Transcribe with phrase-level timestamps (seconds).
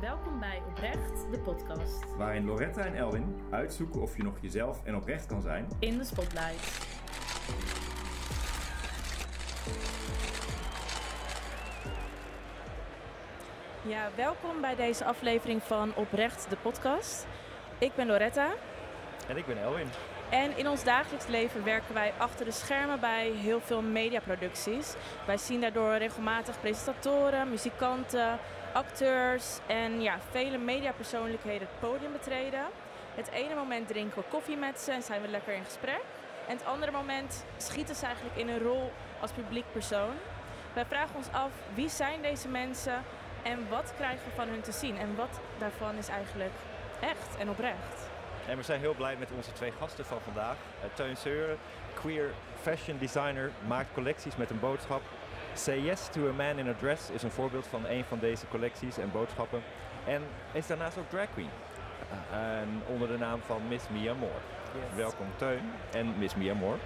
[0.00, 2.16] Welkom bij Oprecht, de podcast.
[2.16, 5.68] Waarin Loretta en Elwin uitzoeken of je nog jezelf en oprecht kan zijn.
[5.78, 6.86] In de spotlight.
[13.82, 17.26] Ja, welkom bij deze aflevering van Oprecht, de podcast.
[17.78, 18.52] Ik ben Loretta.
[19.28, 19.88] En ik ben Elwin.
[20.30, 24.94] En in ons dagelijks leven werken wij achter de schermen bij heel veel mediaproducties.
[25.26, 28.38] Wij zien daardoor regelmatig presentatoren, muzikanten,
[28.76, 32.64] acteurs en ja, vele mediapersoonlijkheden het podium betreden.
[33.14, 36.02] Het ene moment drinken we koffie met ze en zijn we lekker in gesprek.
[36.48, 40.14] En het andere moment schieten ze eigenlijk in een rol als publiek persoon.
[40.72, 43.02] Wij vragen ons af wie zijn deze mensen
[43.42, 46.54] en wat krijgen we van hun te zien en wat daarvan is eigenlijk
[47.00, 48.08] echt en oprecht.
[48.48, 50.56] En we zijn heel blij met onze twee gasten van vandaag.
[50.56, 51.58] Uh, Teun Seuren,
[51.94, 52.30] queer
[52.62, 55.02] fashion designer, maakt collecties met een boodschap.
[55.56, 58.48] Say Yes to a Man in a Dress is een voorbeeld van een van deze
[58.48, 59.62] collecties en boodschappen.
[60.06, 61.50] En is daarnaast ook drag queen.
[62.32, 64.40] En onder de naam van Miss Mia Moore.
[64.74, 64.96] Yes.
[64.96, 66.78] Welkom Teun en Miss Mia Moore.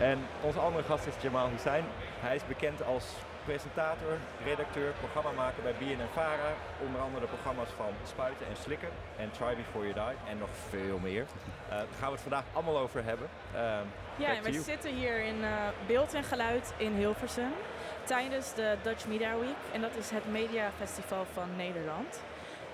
[0.00, 1.84] En onze andere gast is Jamal Hussein.
[2.20, 3.04] Hij is bekend als
[3.44, 6.52] presentator, redacteur, programmamaker bij BNN-Vara.
[6.86, 10.48] Onder andere de programma's van Spuiten en Slikken en Try Before You Die en nog
[10.68, 11.22] veel meer.
[11.22, 13.28] Uh, daar gaan we het vandaag allemaal over hebben.
[13.54, 13.60] Uh,
[14.16, 15.48] ja, en we zitten hier in uh,
[15.86, 17.52] beeld en geluid in Hilversum
[18.04, 19.62] tijdens de Dutch Media Week.
[19.72, 22.20] En dat is het mediafestival van Nederland.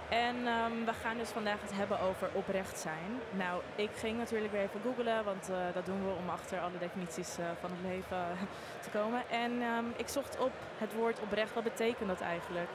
[0.09, 3.21] En um, we gaan dus vandaag het hebben over oprecht zijn.
[3.31, 6.79] Nou, ik ging natuurlijk weer even googlen, want uh, dat doen we om achter alle
[6.79, 8.25] definities uh, van het leven
[8.85, 9.23] te komen.
[9.31, 11.55] En um, ik zocht op het woord oprecht.
[11.55, 12.69] Wat betekent dat eigenlijk?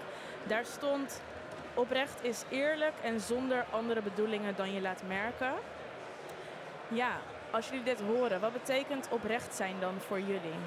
[0.44, 1.22] Daar stond
[1.74, 5.54] oprecht is eerlijk en zonder andere bedoelingen dan je laat merken.
[6.88, 7.12] Ja,
[7.52, 10.60] als jullie dit horen, wat betekent oprecht zijn dan voor jullie?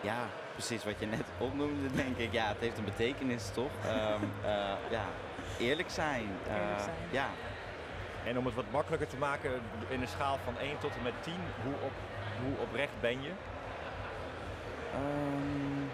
[0.00, 2.32] Ja, precies wat je net opnoemde, denk ik.
[2.32, 3.70] Ja, het heeft een betekenis, toch?
[3.86, 4.50] um, uh,
[4.90, 5.04] ja,
[5.58, 6.28] eerlijk zijn.
[6.46, 6.96] Uh, Eerlijk zijn.
[7.10, 7.26] Ja.
[8.24, 9.50] En om het wat makkelijker te maken,
[9.88, 11.34] in een schaal van 1 tot en met 10,
[11.64, 11.92] hoe, op,
[12.44, 13.30] hoe oprecht ben je?
[14.94, 15.90] Um,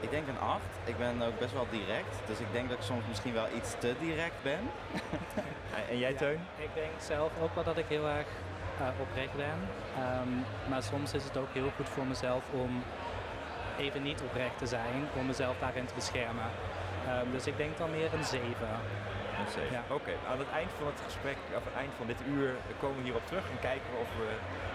[0.00, 0.60] ik denk een 8.
[0.84, 2.16] Ik ben ook best wel direct.
[2.26, 4.60] Dus ik denk dat ik soms misschien wel iets te direct ben.
[5.90, 6.40] en jij, Teun?
[6.58, 8.26] Ja, ik denk zelf ook wel dat ik heel erg
[8.80, 9.58] uh, oprecht ben.
[10.04, 12.82] Um, maar soms is het ook heel goed voor mezelf om
[13.78, 16.50] even niet oprecht te zijn, om mezelf daarin te beschermen.
[17.08, 18.46] Um, dus ik denk dan meer een 7.
[18.48, 19.72] Een 7.
[19.72, 19.82] Ja.
[19.84, 20.16] Oké, okay.
[20.30, 22.50] aan het eind van het gesprek, of aan het eind van dit uur,
[22.80, 24.28] komen we hierop terug en kijken we of we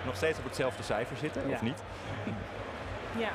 [0.06, 1.54] nog steeds op hetzelfde cijfer zitten ja.
[1.54, 1.84] of niet.
[3.18, 3.32] Ja,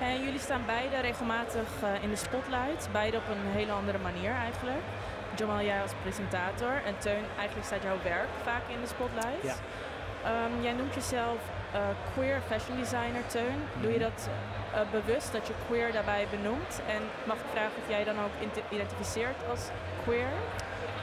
[0.00, 4.32] en jullie staan beide regelmatig uh, in de spotlight, beide op een hele andere manier
[4.32, 4.84] eigenlijk.
[5.36, 9.42] Jamal, jij als presentator en Teun, eigenlijk staat jouw werk vaak in de spotlight.
[9.42, 9.54] Ja.
[10.28, 11.38] Um, jij noemt jezelf
[11.74, 11.80] uh,
[12.14, 13.62] queer fashion designer, Teun.
[13.80, 14.28] Doe je dat
[14.74, 16.80] uh, bewust, dat je queer daarbij benoemt?
[16.86, 19.68] En mag ik vragen of jij dan ook identificeert als
[20.02, 20.28] queer?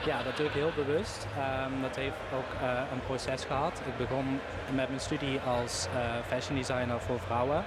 [0.04, 1.26] Ja, dat doe ik heel bewust.
[1.38, 3.80] Um, dat heeft ook uh, een proces gehad.
[3.86, 4.40] Ik begon
[4.74, 5.86] met mijn studie als
[6.26, 7.64] fashion designer voor vrouwen.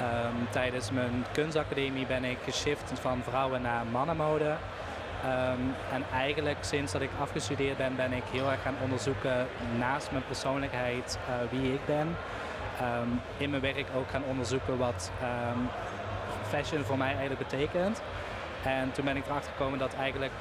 [0.00, 4.54] Um, tijdens mijn kunstacademie ben ik geshift van vrouwen naar mannenmode.
[5.24, 9.46] Um, en eigenlijk sinds dat ik afgestudeerd ben, ben ik heel erg gaan onderzoeken
[9.78, 12.16] naast mijn persoonlijkheid uh, wie ik ben.
[12.82, 15.68] Um, in mijn werk ook gaan onderzoeken wat um,
[16.48, 18.02] fashion voor mij eigenlijk betekent.
[18.64, 20.32] En toen ben ik erachter gekomen dat eigenlijk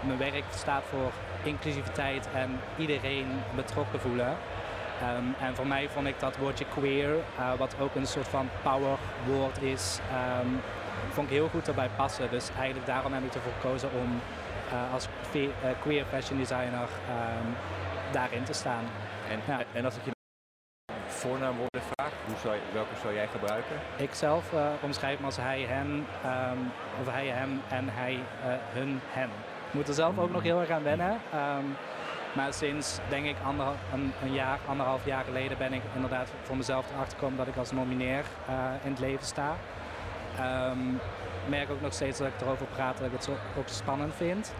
[0.00, 1.12] mijn werk staat voor
[1.42, 3.26] inclusiviteit en iedereen
[3.56, 4.36] betrokken voelen.
[5.40, 9.62] en voor mij vond ik dat woordje queer, uh, wat ook een soort van powerwoord
[9.62, 9.98] is,
[11.10, 12.30] vond ik heel goed erbij passen.
[12.30, 14.20] Dus eigenlijk daarom heb ik ervoor gekozen om
[14.72, 15.08] uh, als
[15.80, 17.54] queer fashion designer um,
[18.12, 18.84] daarin te staan.
[19.30, 19.64] En, ja.
[19.72, 20.12] en als ik je
[21.06, 23.76] voornaamwoorden vraag, hoe zou welke zou jij gebruiken?
[23.96, 28.18] Ik zelf uh, omschrijf me als hij, hen, um, of hij, hem en hij,
[28.72, 29.30] hun, hen.
[29.66, 31.10] Ik moet er zelf ook nog heel erg aan wennen.
[31.34, 31.76] Um,
[32.34, 36.56] maar sinds, denk ik, ander, een, een, jaar, anderhalf jaar geleden ben ik inderdaad voor
[36.56, 38.24] mezelf erachter gekomen dat ik als nomineer
[38.82, 39.56] in het leven sta.
[40.40, 41.00] Um,
[41.48, 43.28] merk ook nog steeds dat ik erover praat dat ik het
[43.58, 44.54] ook spannend vind.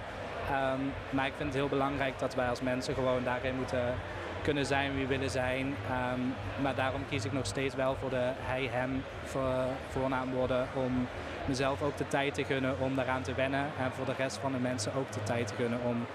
[0.51, 3.95] Um, maar ik vind het heel belangrijk dat wij als mensen gewoon daarin moeten
[4.43, 5.67] kunnen zijn wie we willen zijn.
[5.67, 9.53] Um, maar daarom kies ik nog steeds wel voor de hij-hem voor,
[9.89, 11.09] voornaamwoorden om
[11.45, 13.67] mezelf ook de tijd te gunnen om daaraan te wennen.
[13.79, 16.07] En voor de rest van de mensen ook de tijd te gunnen om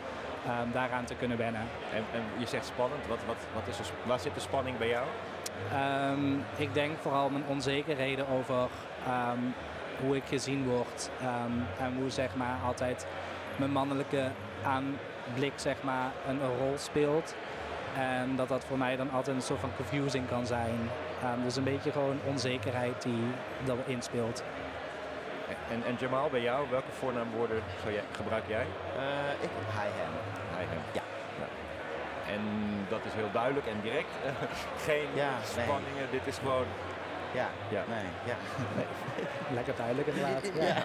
[0.46, 1.62] ehm, daaraan te kunnen wennen.
[1.94, 2.04] En,
[2.38, 5.06] je zegt spannend, wat, wat, wat is er, waar zit de spanning bij jou?
[5.72, 8.68] Ehm, ik denk vooral mijn onzekerheden over
[9.06, 9.40] ehm,
[10.06, 11.10] hoe ik gezien word.
[11.22, 13.08] ehm, en hoe zeg maar altijd
[13.56, 14.32] mijn mannelijke
[14.64, 17.36] aanblik zeg maar een, een rol speelt.
[17.98, 20.90] En dat dat voor mij dan altijd een soort van confusing kan zijn.
[21.24, 23.24] Ehm, dus een beetje gewoon onzekerheid die
[23.86, 24.44] erin speelt.
[25.70, 28.66] En, en Jamal, bij jou, welke voornaamwoorden zou jij, gebruik jij?
[28.98, 30.12] Eh, ik hij hem.
[30.56, 30.82] Hij, hem.
[30.94, 31.19] Ja.
[32.34, 32.42] En
[32.90, 34.14] dat is heel duidelijk en direct.
[34.88, 35.66] Geen Ja, nee.
[35.66, 36.66] spanningen, dit is gewoon...
[37.34, 37.84] Ja, Ja.
[37.88, 38.36] nee, ja.
[39.58, 40.52] Lekker duidelijk inderdaad.
[40.56, 40.64] Ja.
[40.66, 40.76] Ja.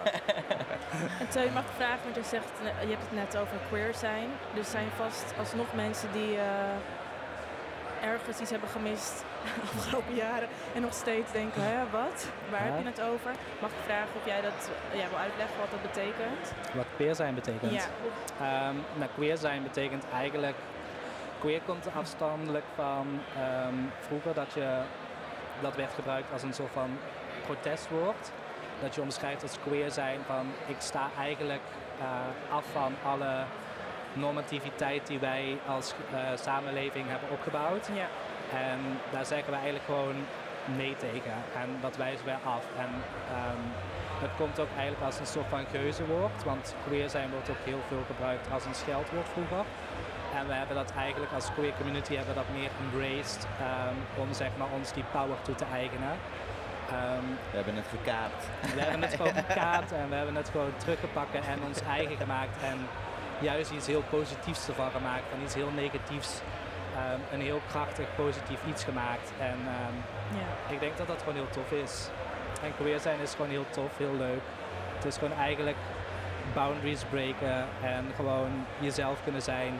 [1.20, 3.94] En Teun, mag ik vragen, want je zegt, eh, je hebt het net over queer
[3.94, 4.28] zijn.
[4.54, 10.80] Dus zijn vast alsnog mensen die eh, ergens iets hebben gemist de afgelopen jaren en
[10.82, 12.26] nog steeds denken, hè, wat?
[12.50, 12.72] Waar Ja.
[12.72, 13.30] heb je het over?
[13.60, 16.44] Mag ik vragen of jij dat eh, ja, wil uitleggen wat dat betekent?
[16.74, 17.72] Wat queer zijn betekent.
[17.72, 17.86] Ja.
[18.40, 20.56] Ehm, nou, queer zijn betekent eigenlijk.
[21.44, 24.80] Queer komt afstandelijk van ehm, vroeger dat je
[25.60, 26.90] dat werd gebruikt als een soort van
[27.44, 28.30] protestwoord.
[28.82, 31.62] Dat je omschrijft als queer zijn van ik sta eigenlijk
[32.00, 33.44] eh, af van alle
[34.12, 37.86] normativiteit die wij als eh, samenleving hebben opgebouwd.
[37.86, 38.08] Ja.
[38.58, 38.78] En
[39.12, 40.16] daar zeggen we eigenlijk gewoon
[40.76, 41.36] nee tegen.
[41.60, 42.64] En dat wijzen wij af.
[42.78, 42.90] En
[43.36, 43.62] ehm,
[44.20, 46.44] het komt ook eigenlijk als een soort van geuzenwoord.
[46.44, 49.64] Want queer zijn wordt ook heel veel gebruikt als een scheldwoord vroeger.
[50.38, 54.32] En we hebben dat eigenlijk als queer community hebben we dat meer embraced ehm, om
[54.32, 56.14] zeg maar ons die power toe te eigenen.
[56.90, 58.42] Ehm, We hebben het gekaapt.
[58.74, 62.62] we hebben het gewoon gekaapt en we hebben het gewoon teruggepakt en ons eigen gemaakt.
[62.62, 62.78] En
[63.38, 65.24] juist iets heel positiefs ervan gemaakt.
[65.30, 66.40] Van iets heel negatiefs.
[66.96, 69.32] ehm, een heel krachtig positief iets gemaakt.
[69.38, 69.96] En ehm,
[70.40, 70.72] ja.
[70.74, 72.08] ik denk dat dat gewoon heel tof is.
[72.62, 74.42] En queer zijn is gewoon heel tof, heel leuk.
[74.94, 75.76] Het is gewoon eigenlijk
[76.54, 79.72] boundaries breken en gewoon jezelf kunnen zijn.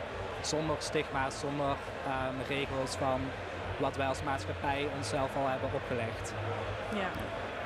[0.46, 1.76] Zonder stigma's, zonder
[2.06, 3.20] ehm, regels van
[3.76, 6.32] wat wij als maatschappij onszelf al hebben opgelegd.
[6.94, 7.11] ja.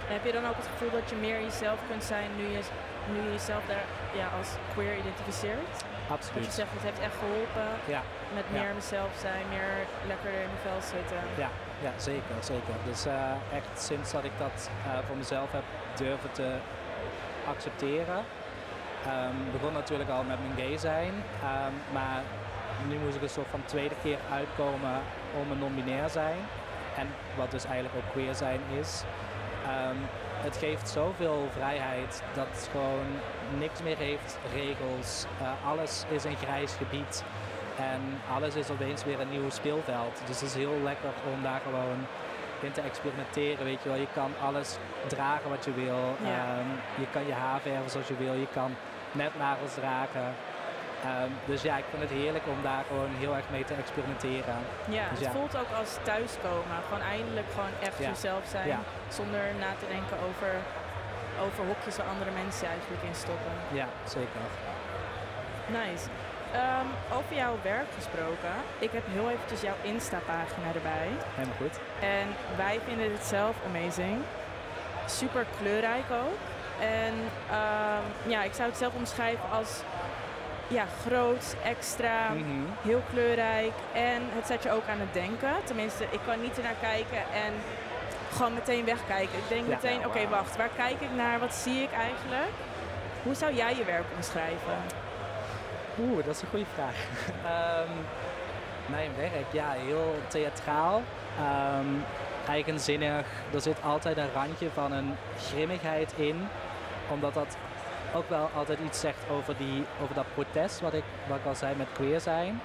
[0.08, 2.60] En heb je dan ook het gevoel dat je meer jezelf kunt zijn nu je,
[3.12, 3.84] nu je jezelf daar
[4.20, 5.70] ja, als queer identificeert?
[5.72, 6.52] Dat je Absoluut.
[6.60, 8.02] zegt, het heeft echt geholpen Ja,
[8.34, 8.60] met Ja.
[8.60, 9.72] meer mezelf zijn, meer
[10.10, 11.20] lekkerder in mijn vel zitten.
[11.44, 11.50] ja,
[11.86, 12.74] ja, zeker, zeker.
[12.90, 15.66] Dus eh, echt sinds dat ik dat eh, voor mezelf heb
[16.02, 16.48] durven te
[17.52, 18.20] accepteren.
[19.06, 22.20] Ehm, begon natuurlijk al met mijn gay zijn, ehm, maar
[22.88, 25.00] nu moest ik een soort van tweede keer uitkomen
[25.40, 26.38] om een non-binair zijn.
[26.96, 29.02] En wat dus eigenlijk ook queer zijn is.
[29.64, 29.96] Ehm,
[30.40, 33.06] het geeft zoveel vrijheid dat het gewoon
[33.58, 35.25] niks meer heeft, regels.
[35.40, 37.25] eh, alles is een grijs gebied.
[37.78, 38.00] En
[38.34, 40.20] alles is opeens weer een nieuw speelveld.
[40.26, 42.06] Dus het is heel lekker om daar gewoon
[42.60, 43.64] in te experimenteren.
[43.64, 44.76] Weet je wel, je kan alles
[45.06, 46.16] dragen wat je wil.
[46.22, 46.28] Ja.
[46.28, 46.69] Ehm,
[47.00, 48.32] je kan je haar verven zoals je wil.
[48.34, 48.70] Je kan
[49.12, 50.34] netnagels dragen.
[51.04, 54.58] Ehm, dus ja, ik vind het heerlijk om daar gewoon heel erg mee te experimenteren.
[54.98, 55.36] Ja, Dus het ja.
[55.38, 56.78] voelt ook als thuiskomen.
[56.88, 58.08] Gewoon eindelijk gewoon echt Ja.
[58.08, 58.66] jezelf zijn.
[58.68, 58.80] Ja.
[59.18, 60.50] Zonder na te denken over,
[61.46, 63.54] over hokjes waar andere mensen eigenlijk in stoppen.
[63.80, 63.86] Ja,
[64.16, 64.42] zeker.
[65.80, 66.04] Nice.
[66.52, 68.55] Ehm, over jouw werk gesproken.
[68.78, 71.08] Ik heb heel eventjes jouw Insta-pagina erbij.
[71.34, 71.76] Helemaal goed.
[72.17, 72.26] En
[72.56, 74.17] wij vinden het zelf amazing.
[75.06, 76.38] Super kleurrijk ook.
[76.81, 77.14] En
[77.50, 79.70] ehm, ja, ik zou het zelf omschrijven als
[80.69, 82.43] ja, groot, extra, Mhm.
[82.82, 83.72] heel kleurrijk.
[83.93, 85.51] En het zet je ook aan het denken.
[85.65, 87.53] Tenminste, ik kan niet ernaar kijken en
[88.32, 89.39] gewoon meteen wegkijken.
[89.39, 89.75] Ik denk Ja.
[89.75, 91.39] meteen, oké, wacht, waar kijk ik naar?
[91.39, 92.53] Wat zie ik eigenlijk?
[93.22, 94.77] Hoe zou jij je werk omschrijven?
[96.01, 96.94] Oeh, dat is een goede vraag.
[97.55, 97.93] Ehm,
[98.87, 101.03] mijn werk, ja, heel theatraal.
[101.39, 101.87] Ehm,
[102.48, 103.27] eigenzinnig.
[103.55, 106.48] Er zit altijd een randje van een grimmigheid in.
[107.10, 107.56] Omdat dat
[108.15, 111.55] ook wel altijd iets zegt over, die, over dat protest wat ik, wat ik al
[111.55, 112.60] zei met queer zijn.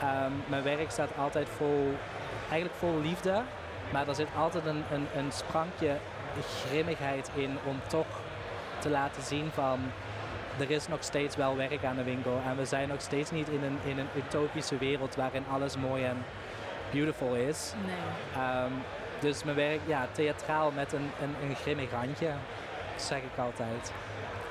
[0.00, 1.94] Ehm, mijn werk staat altijd vol,
[2.40, 3.42] eigenlijk vol liefde.
[3.92, 5.96] Maar er zit altijd een, een, een sprankje
[6.66, 8.06] grimmigheid in om toch
[8.78, 9.80] te laten zien van
[10.58, 12.40] er is nog steeds wel werk aan de winkel.
[12.46, 16.04] En we zijn nog steeds niet in een, in een utopische wereld waarin alles mooi
[16.04, 16.24] en
[16.90, 17.72] beautiful is.
[17.86, 18.42] Nee.
[18.42, 18.72] Ehm,
[19.20, 22.30] dus mijn werk, ja, theatraal met een, een, een grimmig randje,
[22.96, 23.92] zeg ik altijd.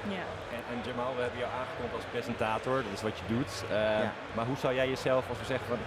[0.07, 0.25] Ja.
[0.55, 3.53] En, en Jamal, we hebben jou aangekondigd als presentator, dat is wat je doet.
[3.69, 3.75] Eh,
[4.05, 4.11] Ja.
[4.35, 5.77] Maar hoe zou jij jezelf, als we zeggen van,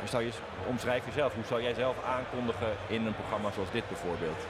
[0.00, 0.30] hoe zou je,
[0.66, 4.40] omschrijf jezelf, hoe zou jij zelf aankondigen in een programma zoals dit bijvoorbeeld?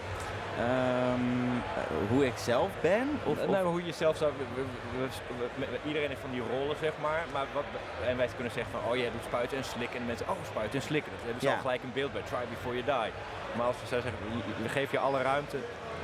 [0.58, 3.06] Ehm, eh, hoe ik zelf ben?
[3.24, 4.66] Of, of- nou, hoe je zelf zou, we- we-
[4.98, 7.64] we- we- we- iedereen heeft van die rollen zeg maar, maar wat,
[8.06, 10.78] en wij kunnen zeggen van, oh jij doet spuiten en slikken en mensen, oh spuiten
[10.80, 11.54] en slikken, dat hebben ze Ja.
[11.54, 13.12] al gelijk een beeld bij, try before you die.
[13.56, 15.56] Maar als we zouden zeggen, we- we geven je alle ruimte,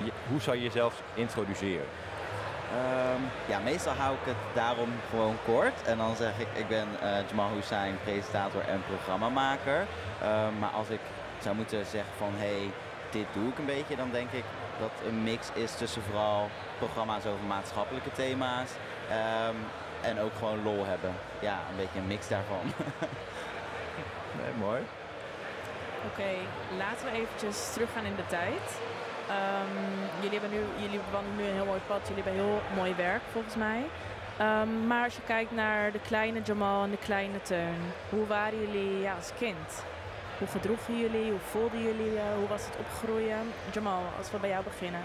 [0.04, 1.87] je- hoe zou je jezelf introduceren?
[2.73, 5.82] Ehm, ja, meestal hou ik het daarom gewoon kort.
[5.85, 9.87] En dan zeg ik, ik ben eh, Jamal Hussein, presentator en programmamaker.
[10.23, 11.00] Ehm, maar als ik
[11.38, 12.70] zou moeten zeggen van, hé, hey,
[13.11, 14.44] dit doe ik een beetje, dan denk ik
[14.78, 18.70] dat een mix is tussen vooral programma's over maatschappelijke thema's.
[19.11, 19.56] ehm,
[20.00, 21.14] en ook gewoon lol hebben.
[21.40, 22.73] Ja, een beetje een mix daarvan.
[24.42, 24.82] Nee, mooi.
[26.11, 26.30] Oké,
[26.78, 28.80] laten we eventjes teruggaan in de tijd.
[29.28, 32.09] Ehm, jullie, hebben nu, jullie wandelen nu een heel mooi pad.
[32.09, 33.85] Jullie hebben heel mooi werk volgens mij.
[34.38, 37.92] Ehm, maar als je kijkt naar de kleine Jamal en de kleine Teun.
[38.09, 39.85] Hoe waren jullie ja, als kind?
[40.38, 41.30] Hoe gedroegen jullie?
[41.30, 42.35] Hoe voelden jullie je?
[42.38, 43.38] Hoe was het opgroeien?
[43.73, 45.02] Jamal, als we bij jou beginnen.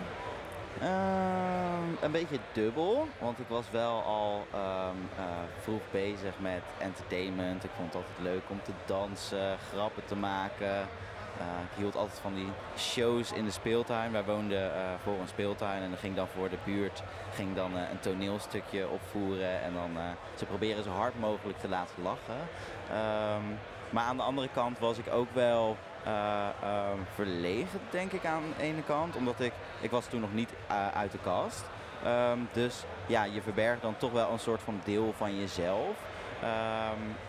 [0.82, 4.88] Ehm, een beetje dubbel, want ik was wel al eh,
[5.62, 7.64] vroeg bezig met entertainment.
[7.64, 10.88] Ik vond het altijd leuk om te dansen, grappen te maken.
[11.38, 14.12] Eh, ik hield altijd van die shows in de speeltuin.
[14.12, 17.78] Wij woonden eh, voor een speeltuin en dan ging dan voor de buurt ging dan,
[17.78, 19.62] eh, een toneelstukje opvoeren.
[19.62, 19.90] En dan
[20.36, 22.48] ze proberen zo hard mogelijk te laten lachen.
[22.90, 23.46] Ehm,
[23.90, 28.44] maar aan de andere kant was ik ook wel eh, ehm, verlegen, denk ik, aan
[28.58, 29.16] de ene kant.
[29.16, 30.54] Omdat ik, ik was toen nog niet
[30.94, 31.64] uit de kast.
[32.04, 35.96] Ehm, dus ja, je verbergt dan toch wel een soort van deel van jezelf.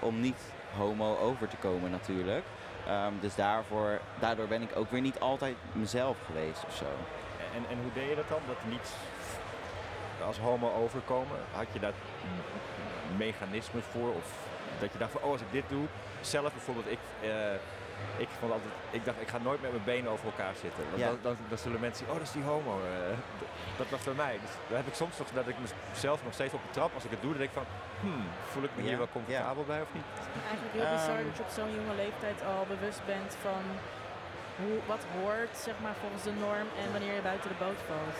[0.00, 2.44] om niet homo over te komen natuurlijk.
[2.86, 6.84] Ehm, dus daarvoor, daardoor ben ik ook weer niet altijd mezelf geweest of zo.
[7.56, 8.40] En, en hoe deed je dat dan?
[8.46, 8.88] Dat niet
[10.26, 11.36] als homo overkomen?
[11.54, 11.92] Had je daar
[13.16, 14.08] mechanismes voor?
[14.14, 14.26] Of
[14.80, 15.86] dat je dacht van, oh als ik dit doe,
[16.20, 17.54] zelf bijvoorbeeld, ik, eh,
[18.16, 20.84] ik vond altijd, ik dacht ik ga nooit met mijn benen over elkaar zitten.
[20.94, 21.06] Ja.
[21.06, 22.80] dan, dan, dan zullen mensen zien, oh dat is die homo.
[22.84, 23.16] eh.
[23.76, 24.38] Dat was bij mij.
[24.42, 25.56] Dus daar heb ik soms nog dat ik
[25.92, 27.66] mezelf nog steeds op de trap, als ik het doe, dan denk ik van,
[28.02, 30.10] hmm, voel ik me hier wel comfortabel bij of niet?
[30.50, 31.26] Eigenlijk heel bizar Ehm.
[31.28, 33.62] dat je op zo'n jonge leeftijd al bewust bent van
[34.60, 38.18] hoe, wat hoort zeg maar, volgens de norm en wanneer je buiten de boot valt.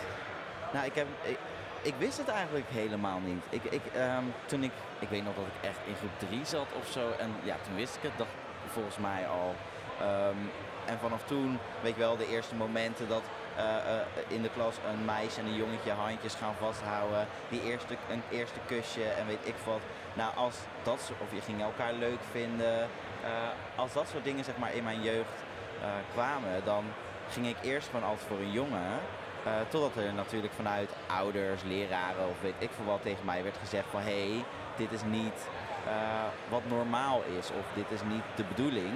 [0.74, 1.38] Nou, ik, heb, ik,
[1.82, 3.44] ik wist het eigenlijk helemaal niet.
[3.50, 6.70] Ik, ik, ehm, toen ik, ik weet nog dat ik echt in groep 3 zat
[6.80, 7.04] of zo.
[7.18, 8.30] En ja, toen wist ik het dacht,
[8.66, 9.54] volgens mij al.
[10.00, 10.40] Ehm,
[10.86, 13.22] en vanaf toen, weet ik wel, de eerste momenten dat
[14.28, 17.26] in de klas een meisje en een jongetje handjes gaan vasthouden.
[17.48, 19.80] Die eerste, een eerste kusje en weet ik wat.
[20.12, 22.80] Nou, als dat of je ging elkaar leuk vinden.
[23.22, 23.30] eh,
[23.76, 25.36] als dat soort dingen zeg maar in mijn jeugd
[25.80, 26.84] eh, kwamen, dan
[27.30, 28.90] ging ik eerst gewoon altijd voor een jongen.
[29.44, 33.56] Eh, totdat er natuurlijk vanuit ouders, leraren of weet ik veel wat tegen mij werd
[33.60, 34.44] gezegd van hé, hey,
[34.76, 35.48] dit is niet
[35.86, 35.92] eh,
[36.48, 38.92] wat normaal is of dit is niet de bedoeling.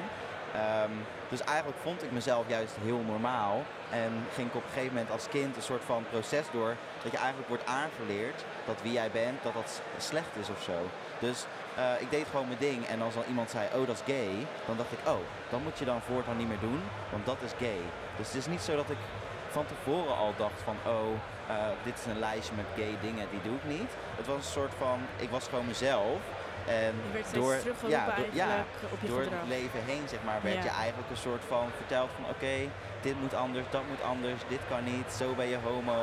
[0.56, 0.90] Ehm,
[1.28, 5.12] dus eigenlijk vond ik mezelf juist heel normaal en ging ik op een gegeven moment
[5.12, 9.10] als kind een soort van proces door dat je eigenlijk wordt aangeleerd dat wie jij
[9.10, 10.78] bent, dat dat slecht is of zo.
[11.18, 11.44] Dus
[11.76, 14.46] eh, ik deed gewoon mijn ding en als dan iemand zei, oh dat is gay,
[14.66, 17.52] dan dacht ik, oh, dan moet je dan voortaan niet meer doen, want dat is
[17.58, 17.82] gay.
[18.16, 19.02] Dus het is niet zo dat ik
[19.50, 21.12] van tevoren al dacht van, oh,
[21.46, 23.92] eh, dit is een lijstje met gay dingen, die doe ik niet.
[24.16, 26.18] Het was een soort van, ik was gewoon mezelf.
[26.66, 27.54] En Je werd steeds door,
[27.90, 30.62] ja, door, ja, eigenlijk op je door het leven heen, zeg maar, werd Ja.
[30.62, 32.56] je eigenlijk een soort van verteld van, oké,
[33.00, 36.00] dit moet anders, dat moet anders, dit kan niet, zo ben je homo.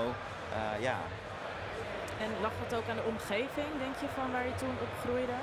[0.53, 0.97] Eh, ja,
[2.23, 5.37] En lag het ook aan de omgeving, denk je, van waar je toen opgroeide?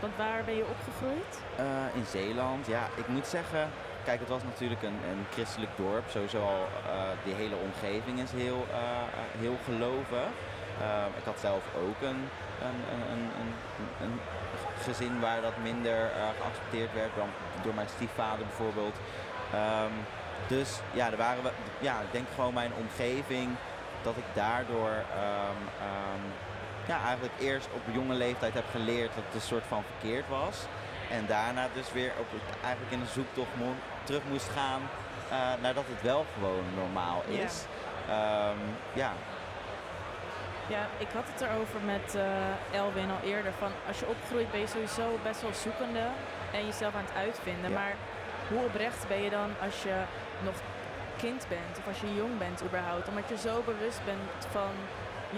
[0.00, 1.32] Want waar ben je opgegroeid?
[1.56, 1.64] Eh,
[2.00, 3.70] in Zeeland, ja, ik moet zeggen,
[4.04, 6.04] kijk, het was natuurlijk een, een christelijk dorp.
[6.10, 8.66] Sowieso al, eh, die hele omgeving is heel,
[9.38, 10.28] heel gelovig.
[10.80, 12.28] Eh, ik had zelf ook een,
[12.66, 12.80] een,
[13.12, 13.30] een,
[14.00, 14.20] een,
[14.82, 17.28] gezin waar dat minder eh, geaccepteerd werd, dan
[17.62, 18.96] door mijn stiefvader bijvoorbeeld.
[19.52, 19.92] Ehm,
[20.46, 23.48] dus ja, er waren we, ja, ik denk gewoon mijn omgeving
[24.02, 26.22] dat ik daardoor ehm, ehm,
[26.86, 30.56] ja, eigenlijk eerst op jonge leeftijd heb geleerd dat het een soort van verkeerd was.
[31.10, 32.26] En daarna dus weer op,
[32.62, 34.80] eigenlijk in een zoektocht mo- terug moest gaan
[35.30, 37.64] eh, naar dat het wel gewoon normaal is.
[38.08, 38.58] Ehm,
[38.92, 39.12] ja,
[40.76, 43.52] Ja, ik had het erover met eh, Elwin al eerder.
[43.52, 46.04] Van als je opgroeit ben je sowieso best wel zoekende
[46.56, 47.70] en jezelf aan het uitvinden.
[47.70, 47.78] Ja.
[47.78, 47.94] Maar
[48.50, 49.96] hoe oprecht ben je dan als je
[50.48, 50.56] nog
[51.24, 53.08] kind bent of als je jong bent überhaupt?
[53.08, 54.74] Omdat je zo bewust bent van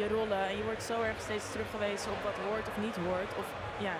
[0.00, 3.32] je rollen en je wordt zo erg steeds teruggewezen op wat hoort of niet hoort.
[3.40, 3.46] Of
[3.88, 3.96] ja,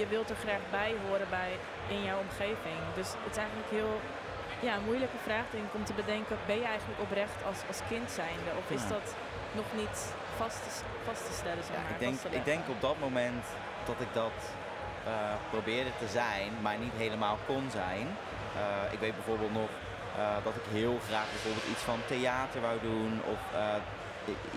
[0.00, 1.52] je wilt er graag bij horen bij
[1.94, 2.78] in jouw omgeving.
[2.98, 3.94] Dus het is eigenlijk heel
[4.66, 6.36] ja, een moeilijke vraag denk ik om te bedenken.
[6.50, 8.50] Ben je eigenlijk oprecht als, als kind zijnde?
[8.60, 9.06] Of is dat
[9.60, 9.98] nog niet
[10.36, 10.70] vast te,
[11.04, 11.64] vast te stellen?
[11.64, 13.44] Zeg Ja, maar, ik, denk, ik denk op dat moment
[13.86, 14.36] dat ik dat
[15.06, 15.12] eh,
[15.50, 18.06] probeerde te zijn, maar niet helemaal kon zijn.
[18.56, 19.68] Eh, ik weet bijvoorbeeld nog
[20.16, 23.40] eh, dat ik heel graag bijvoorbeeld iets van theater wou doen of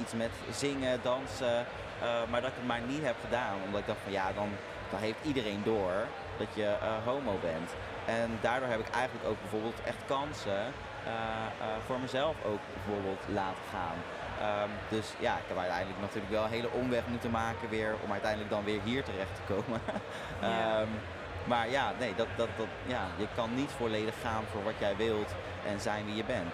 [0.01, 1.65] iets met zingen, dansen,
[2.29, 3.55] maar dat ik het maar niet heb gedaan.
[3.65, 4.49] Omdat ik dacht van ja, dan,
[4.89, 5.93] dan heeft iedereen door
[6.37, 7.69] dat je homo bent.
[8.05, 10.63] En daardoor heb ik eigenlijk ook bijvoorbeeld echt kansen
[11.85, 13.97] voor mezelf ook bijvoorbeeld laten gaan.
[14.39, 18.11] Ehm, dus ja, ik heb uiteindelijk natuurlijk wel een hele omweg moeten maken weer om
[18.11, 19.81] uiteindelijk dan weer hier terecht te komen.
[20.41, 20.79] Ja.
[20.79, 20.87] Ehm,
[21.43, 24.95] maar ja, nee, dat, dat, dat, ja, je kan niet volledig gaan voor wat jij
[24.95, 25.31] wilt
[25.67, 26.53] en zijn wie je bent.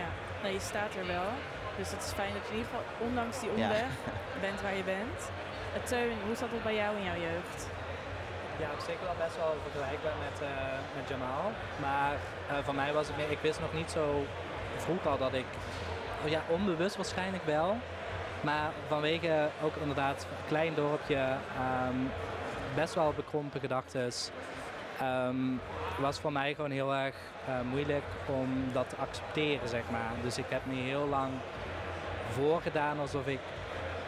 [0.00, 0.08] Ja,
[0.42, 1.28] nou, je staat er wel.
[1.76, 3.62] Dus het is fijn dat je in ieder geval, ondanks die Ja.
[3.62, 3.90] omweg,
[4.46, 5.20] bent waar je bent.
[5.76, 7.58] Uh, Teun, hoe zat het bij jou in jouw jeugd?
[8.62, 11.44] Ja, op zich wel best wel vergelijkbaar met, eh, met Jamal.
[11.86, 12.14] Maar
[12.50, 14.24] eh, voor mij was het meer, ik wist nog niet zo
[14.76, 15.48] vroeg al dat ik,
[16.24, 17.76] ja, onbewust waarschijnlijk wel.
[18.40, 21.16] Maar vanwege ook inderdaad een klein dorpje,
[21.56, 21.96] ehm,
[22.74, 24.30] best wel bekrompen gedachtes,
[24.98, 25.36] ehm,
[25.98, 27.14] was voor mij gewoon heel erg
[27.46, 30.10] eh, moeilijk om dat te accepteren, zeg maar.
[30.22, 31.32] Dus ik heb me heel lang
[32.30, 33.40] voorgedaan alsof ik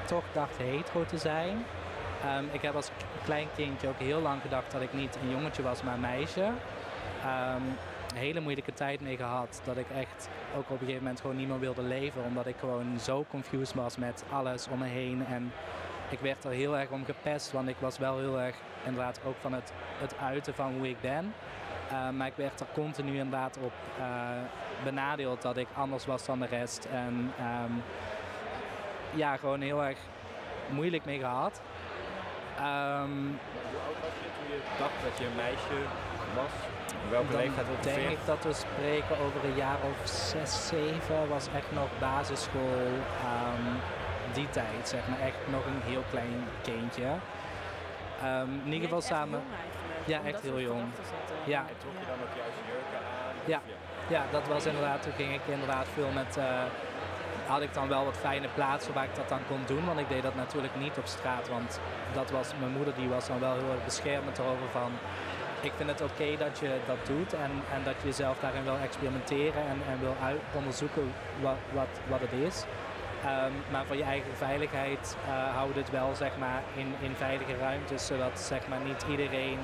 [0.05, 1.65] toch dacht hetero te zijn.
[2.25, 2.91] Ehm, ik heb als
[3.25, 6.51] klein kindje ook heel lang gedacht dat ik niet een jongetje was, maar een meisje.
[8.13, 9.61] Een hele moeilijke tijd mee gehad.
[9.65, 12.25] Dat ik echt ook op een gegeven moment gewoon niet meer wilde leven.
[12.25, 15.27] Omdat ik gewoon zo confused was met alles om me heen.
[15.27, 15.53] En
[16.11, 17.53] ik werd er heel erg om gepest.
[17.53, 21.01] Want ik was wel heel erg inderdaad ook van het, het uiten van hoe ik
[21.01, 21.35] ben.
[21.91, 24.07] Ehm, maar ik werd er continu inderdaad op eh,
[24.85, 26.85] benadeeld dat ik anders was dan de rest.
[26.85, 27.73] En ehm,
[29.15, 29.99] ja, gewoon heel erg
[30.69, 31.61] moeilijk mee gehad.
[32.57, 33.11] Ehm,
[33.71, 35.79] Hoe oud was je toen je dacht dat je een meisje
[36.35, 36.72] was?
[37.11, 41.29] Welke dan leeftijd denk ik dat we spreken over een jaar of zes, zeven.
[41.29, 42.87] Was echt nog basisschool.
[43.23, 43.75] ehm,
[44.33, 45.21] die tijd, zeg maar.
[45.21, 47.11] Echt nog een heel klein kindje.
[48.23, 49.43] Ehm, in ieder geval samen.
[50.05, 50.83] Ja, echt heel jong.
[51.45, 51.59] Ja.
[51.59, 53.63] En trok je dan ook juist jurken aan?
[54.09, 56.45] Ja, dat was inderdaad, toen ging ik inderdaad veel met, eh,
[57.47, 60.09] had ik dan wel wat fijne plaatsen waar ik dat dan kon doen, want ik
[60.09, 61.81] deed dat natuurlijk niet op straat, want
[62.13, 64.93] dat was, mijn moeder die was dan wel heel erg beschermend erover van,
[65.63, 68.79] ik vind het oké dat je dat doet en, en dat je jezelf daarin wil
[68.83, 70.17] experimenteren en, en wil
[70.55, 72.65] onderzoeken wat, wat, wat het is.
[73.25, 77.57] Ehm, maar voor je eigen veiligheid eh hou dit wel zeg maar, in, in veilige
[77.57, 79.59] ruimtes, zodat zeg maar, niet iedereen,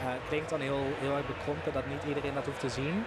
[0.00, 3.04] eh klinkt dan heel, heel erg bekrompen, dat niet iedereen dat hoeft te zien.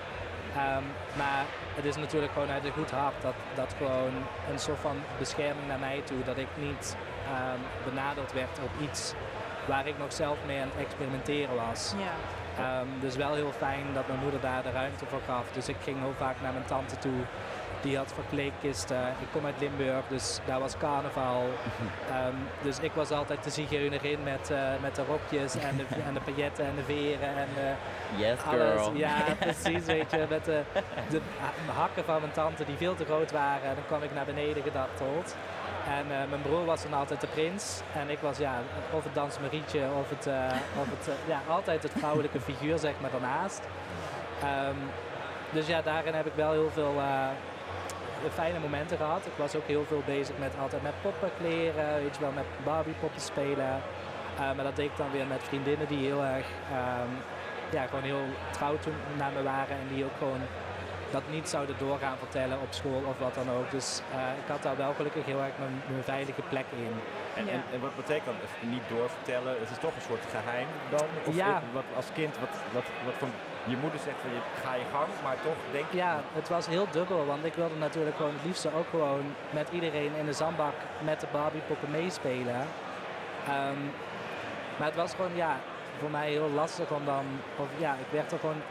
[0.56, 0.84] Ehm,
[1.18, 4.14] maar het is natuurlijk gewoon uit een goed hart dat, dat gewoon
[4.52, 6.24] een soort van bescherming naar mij toe.
[6.24, 9.14] Dat ik niet ehm, benaderd werd op iets
[9.68, 11.94] waar ik nog zelf mee aan het experimenteren was.
[11.98, 12.14] Ja.
[12.64, 15.44] Ehm, dus wel heel fijn dat mijn moeder daar de ruimte voor gaf.
[15.52, 17.20] Dus ik ging heel vaak naar mijn tante toe.
[17.82, 18.98] Die had verkleedkisten.
[19.20, 21.42] Ik kom uit Limburg, dus daar was carnaval.
[22.12, 26.14] Ehm, dus ik was altijd de zigeunerin met, eh, met de rokjes en de, en
[26.14, 27.72] de pailletten en de veren en de,
[28.18, 28.82] Yes alles.
[28.82, 28.94] girl.
[28.96, 30.26] Ja, precies, weet je.
[30.30, 30.62] Met de,
[31.10, 33.64] de ha- hakken van mijn tante die veel te groot waren.
[33.70, 35.36] En dan kwam ik naar beneden gedarteld.
[35.88, 37.82] En eh, mijn broer was dan altijd de prins.
[37.94, 38.60] En ik was ja,
[38.92, 42.78] of het Dans Marietje of het, eh, of het eh, ja, altijd het vrouwelijke figuur
[42.78, 43.62] zeg maar daarnaast.
[44.42, 44.76] Ehm,
[45.52, 46.94] dus ja, daarin heb ik wel heel veel
[48.34, 49.26] fijne momenten gehad.
[49.26, 52.46] Ik was ook heel veel bezig met altijd met poppen kleren, weet je wel, met
[52.64, 53.82] Barbie poppen spelen.
[54.38, 57.12] Maar dat deed ik dan weer met vriendinnen die heel erg ehm,
[57.70, 58.76] ja, gewoon heel trouw
[59.18, 60.42] naar me waren en die ook gewoon
[61.12, 63.72] dat niet zouden doorgaan vertellen op school of wat dan ook.
[63.72, 66.94] Dus eh, ik had daar wel gelukkig heel erg mijn, mijn veilige plek in.
[67.36, 67.52] En, Ja.
[67.52, 69.54] en, en wat betekent dan Even niet doorvertellen?
[69.60, 71.08] Het is toch een soort geheim dan?
[71.26, 71.62] Of Ja.
[71.74, 73.32] wat, als kind, wat, wat, wat van
[73.72, 75.98] je moeder zegt van je ga je gang, maar toch denk je...
[75.98, 79.68] Ja, het was heel dubbel, want ik wilde natuurlijk gewoon het liefste ook gewoon met
[79.72, 82.62] iedereen in de zandbak met de Barbiepoppen meespelen.
[83.48, 83.82] Ehm,
[84.78, 85.58] maar het was gewoon, ja,
[86.00, 88.62] voor mij heel lastig om dan, of ja, ik werd er gewoon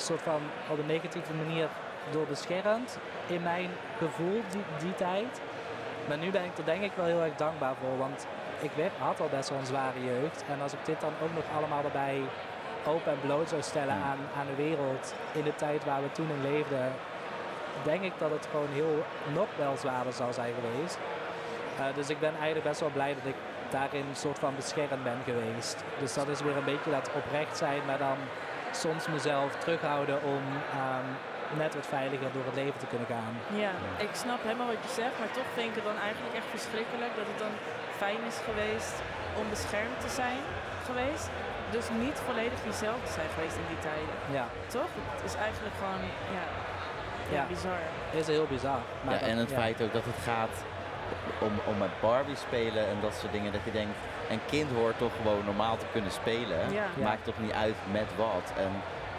[0.00, 1.68] soort van op een negatieve manier
[2.10, 5.40] door beschermd in mijn gevoel die, die tijd.
[6.08, 8.26] Maar nu ben ik er denk ik wel heel erg dankbaar voor, want
[8.60, 10.44] ik had al best wel een zware jeugd.
[10.48, 12.20] En als ik dit dan ook nog allemaal erbij
[12.86, 14.02] open en bloot zou stellen Ja.
[14.02, 16.92] aan, aan de wereld in de tijd waar we toen in leefden,
[17.82, 20.98] denk ik dat het gewoon heel nog wel zwaarder zou zijn geweest.
[21.78, 23.34] Eh, dus ik ben eigenlijk best wel blij dat ik
[23.70, 25.84] daarin een soort van beschermd ben geweest.
[25.98, 28.16] Dus dat is weer een beetje dat oprecht zijn, maar dan
[28.70, 30.42] soms mezelf terughouden om
[30.80, 31.08] ehm,
[31.62, 33.32] net wat veiliger door het leven te kunnen gaan.
[33.64, 33.72] Ja,
[34.06, 37.12] ik snap helemaal wat je zegt, maar toch vind ik het dan eigenlijk echt verschrikkelijk
[37.18, 37.54] dat het dan
[38.02, 38.94] fijn is geweest
[39.40, 40.40] om beschermd te zijn
[40.88, 41.26] geweest.
[41.76, 44.14] Dus niet volledig jezelf te zijn geweest in die tijden.
[44.38, 44.90] Ja, Toch?
[45.14, 46.02] Het is eigenlijk gewoon,
[46.36, 46.44] ja,
[47.34, 47.44] ja, Ja.
[47.54, 47.82] bizar.
[48.20, 48.80] is heel bizar.
[49.04, 49.58] Maar Ja, dat- en het ja.
[49.62, 50.56] feit ook dat het gaat
[51.40, 53.52] om, om met Barbie spelen en dat soort dingen.
[53.52, 53.96] Dat je denkt,
[54.30, 56.58] een kind hoort toch gewoon normaal te kunnen spelen.
[56.72, 56.82] Ja.
[56.96, 57.04] Ja.
[57.04, 58.52] Maakt toch niet uit met wat.
[58.56, 58.70] En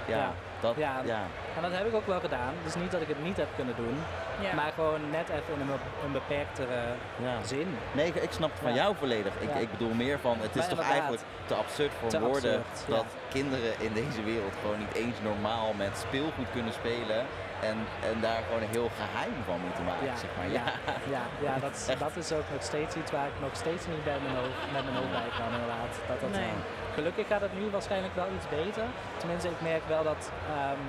[0.06, 0.32] ja, Ja.
[0.60, 1.02] dat, Ja.
[1.06, 1.22] ja.
[1.56, 2.54] En dat heb ik ook wel gedaan.
[2.64, 3.98] Dus niet dat ik het niet heb kunnen doen,
[4.40, 4.54] Ja.
[4.56, 6.80] maar gewoon net even in een, be- een beperktere
[7.24, 7.34] ja.
[7.46, 7.78] zin.
[7.92, 8.76] Nee, ik, ik snap het van Ja.
[8.76, 9.34] jou volledig.
[9.40, 9.56] Ik, Ja.
[9.56, 12.86] ik bedoel meer van, het is Maar toch eigenlijk te absurd voor Te woorden absurd,
[12.88, 12.96] ja.
[12.96, 17.26] dat kinderen in deze wereld gewoon niet eens normaal met speelgoed kunnen spelen.
[17.70, 17.78] En,
[18.10, 20.50] en daar gewoon een heel geheim van moeten maken, Ja, zeg maar.
[20.60, 20.68] ja,
[21.16, 24.04] ja, ja dat, is, dat is ook nog steeds iets waar ik nog steeds niet
[24.10, 25.92] bij mijn hoofd, met mijn hoofd bij kan inderdaad.
[26.10, 26.54] Dat, dat, Nee.
[26.98, 28.86] Gelukkig gaat het nu waarschijnlijk wel iets beter.
[29.18, 30.22] Tenminste, ik merk wel dat
[30.56, 30.82] ehm,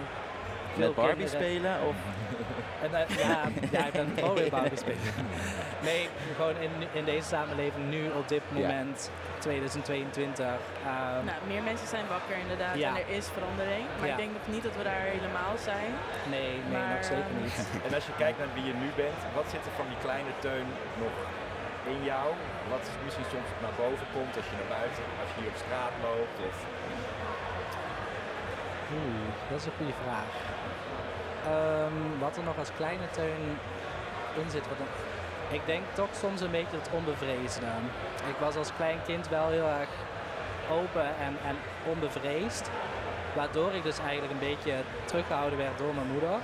[0.76, 1.96] veel Met Barbie kinderen- spelen of...
[2.82, 3.38] En, eh, ja,
[3.76, 5.00] ja, ik ben pro in Barbie spelen.
[5.88, 10.46] Nee, gewoon in, in deze samenleving nu op dit moment, 2022.
[10.46, 12.88] ehm, Nou, meer mensen zijn wakker inderdaad Ja.
[12.88, 13.84] en er is verandering.
[13.98, 14.12] Maar Ja.
[14.16, 15.90] ik denk nog niet dat we daar helemaal zijn.
[16.36, 17.56] nee, nee, maar, nog zeker niet.
[17.86, 20.32] En als je kijkt naar wie je nu bent, wat zit er van die kleine
[20.46, 20.66] teun
[21.04, 21.14] nog
[21.92, 22.26] in jou?
[22.74, 25.94] Wat misschien soms naar boven komt als je naar buiten, als je hier op straat
[26.08, 26.36] loopt?
[26.48, 26.56] Of...
[28.96, 30.30] Oeh, dat is een goede vraag.
[31.46, 33.58] Ehm, wat er nog als kleine teun
[34.34, 34.64] in zit.
[35.50, 37.66] Ik denk toch soms een beetje het onbevreesde.
[38.28, 39.88] Ik was als klein kind wel heel erg
[40.70, 42.70] open en, en onbevreesd.
[43.34, 44.74] Waardoor ik dus eigenlijk een beetje
[45.04, 46.36] teruggehouden werd door mijn moeder.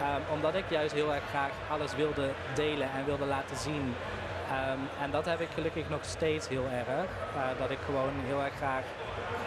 [0.00, 3.94] Ehm, omdat ik juist heel erg graag alles wilde delen en wilde laten zien.
[4.50, 6.88] Ehm, en dat heb ik gelukkig nog steeds heel erg.
[6.88, 8.84] Eh, dat ik gewoon heel erg graag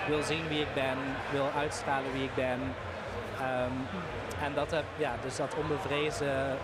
[0.08, 0.98] wil zien wie ik ben,
[1.32, 2.60] wil uitstralen wie ik ben.
[4.44, 6.58] En dat heb, ja, dus dat onbevrezen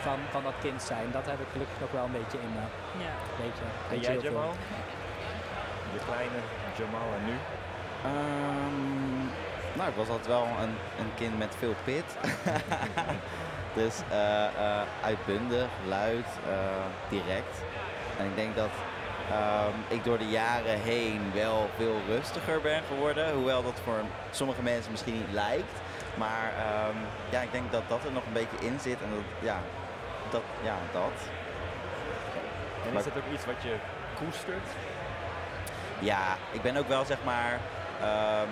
[0.00, 2.64] van, van dat kind zijn, dat heb ik gelukkig nog wel een beetje in me.
[3.04, 3.14] Ja.
[3.44, 4.30] Beetje, En jij.
[4.30, 4.52] Jamal?
[5.92, 6.38] De kleine
[6.78, 7.36] Jamal en nu?
[8.04, 9.26] Ehm,
[9.72, 12.04] nou, ik was altijd wel een, een kind met veel pit.
[13.80, 17.62] dus eh, eh, uitbundig, luid, eh, direct.
[18.18, 18.70] En ik denk dat
[19.30, 23.32] ehm, ik door de jaren heen wel veel rustiger ben geworden.
[23.32, 25.80] Hoewel dat voor sommige mensen misschien niet lijkt.
[26.14, 26.96] Maar ehm,
[27.30, 29.02] ja, ik denk dat dat er nog een beetje in zit.
[29.02, 29.58] En dat, ja,
[30.30, 31.16] dat, ja, dat.
[32.88, 33.74] En is dat ook iets wat je
[34.18, 34.68] koestert?
[35.98, 37.58] Ja, ik ben ook wel zeg maar.
[38.00, 38.48] ehm,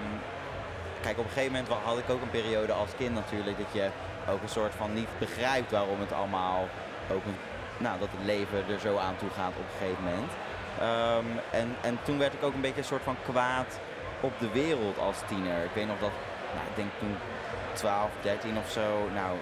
[1.01, 3.89] kijk, op een gegeven moment had ik ook een periode als kind natuurlijk dat je
[4.31, 6.69] ook een soort van niet begrijpt waarom het allemaal
[7.13, 7.37] ook een,
[7.79, 10.33] nou, dat het leven er zo aan toe gaat op een gegeven moment.
[10.79, 13.81] Ehm, en, en toen werd ik ook een beetje een soort van kwaad
[14.21, 15.65] op de wereld als tiener.
[15.65, 16.11] Ik weet nog dat,
[16.55, 17.17] nou, ik denk toen
[17.73, 19.37] 12, 13 of zo, nou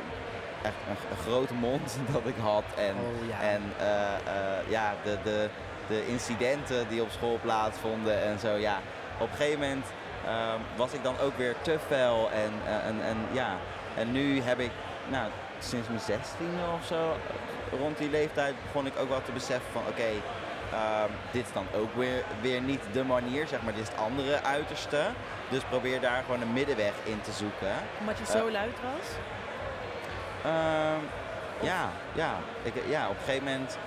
[0.62, 2.64] echt een, een grote mond dat ik had.
[2.77, 3.41] En Oh ja.
[3.41, 5.49] en eh, eh, ja, de, de,
[5.88, 8.81] de incidenten die op school plaatsvonden en zo, ja.
[9.19, 9.87] Op een gegeven moment
[10.27, 13.57] ehm, was ik dan ook weer te fel en, eh, en, en ja.
[13.97, 14.71] En nu heb ik,
[15.09, 17.17] nou, sinds mijn 16 of zo,
[17.79, 20.11] rond die leeftijd begon ik ook wel te beseffen van, oké,
[20.72, 23.98] ehm, dit is dan ook weer, weer niet de manier, zeg maar, dit is het
[23.98, 25.00] andere uiterste.
[25.48, 27.72] Dus probeer daar gewoon een middenweg in te zoeken.
[28.00, 29.07] Omdat je Eh, zo luid was.
[30.44, 31.02] Ehm,
[31.61, 32.35] ja, ja.
[32.62, 33.78] Ik, ja, op een gegeven moment.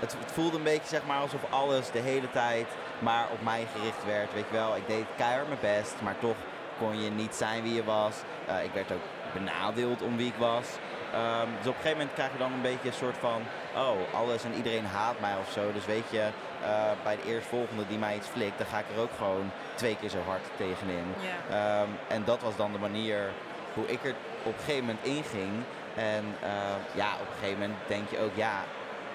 [0.00, 2.66] Het, het voelde een beetje zeg maar alsof alles de hele tijd
[2.98, 4.32] maar op mij gericht werd.
[4.32, 6.36] Weet je wel, ik deed keihard mijn best, maar toch
[6.78, 8.14] kon je niet zijn wie je was.
[8.46, 10.66] Eh, ik werd ook benadeeld om wie ik was.
[11.12, 13.42] Ehm, dus op een gegeven moment krijg je dan een beetje een soort van,
[13.76, 15.72] oh, alles en iedereen haat mij of zo.
[15.72, 16.28] Dus weet je,
[16.64, 19.96] eh, bij de eerstvolgende die mij iets flikt, dan ga ik er ook gewoon twee
[19.96, 21.14] keer zo hard tegenin.
[21.50, 23.30] Ehm, en dat was dan de manier
[23.74, 25.52] hoe ik er op een gegeven moment inging.
[25.94, 28.64] En ehm, ja, op een gegeven moment denk je ook, ja,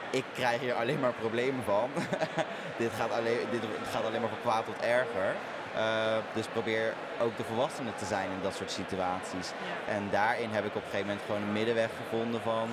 [0.09, 1.89] ik krijg hier alleen maar problemen van.
[2.77, 5.35] dit, gaat alleen, dit gaat alleen maar van kwaad tot erger.
[5.75, 9.47] Eh, dus probeer ook de volwassene te zijn in dat soort situaties.
[9.49, 9.93] Ja.
[9.93, 12.69] En daarin heb ik op een gegeven moment gewoon een middenweg gevonden van...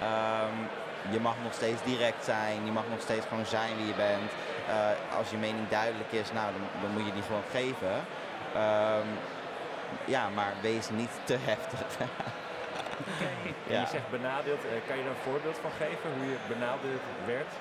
[0.00, 0.56] ehm,
[1.10, 4.30] je mag nog steeds direct zijn, je mag nog steeds gewoon zijn wie je bent.
[4.68, 7.96] Eh, als je mening duidelijk is, nou, dan, dan moet je die gewoon geven.
[8.54, 9.08] Ehm,
[10.04, 11.86] ja, maar wees niet te heftig.
[13.66, 13.80] Ja.
[13.80, 17.52] je zegt benadeeld, eh, kan je daar een voorbeeld van geven hoe je benadeeld werd?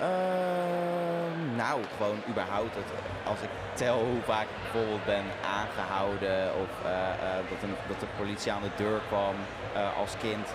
[0.00, 2.74] Ehm, nou, gewoon überhaupt.
[2.74, 2.90] Het,
[3.24, 5.24] als ik tel hoe vaak ik bijvoorbeeld ben
[5.58, 9.34] aangehouden of eh, dat, een, dat de politie aan de deur kwam
[9.96, 10.48] als kind,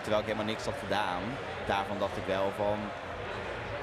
[0.00, 1.22] terwijl ik helemaal niks had gedaan.
[1.66, 2.78] Daarvan dacht ik wel van,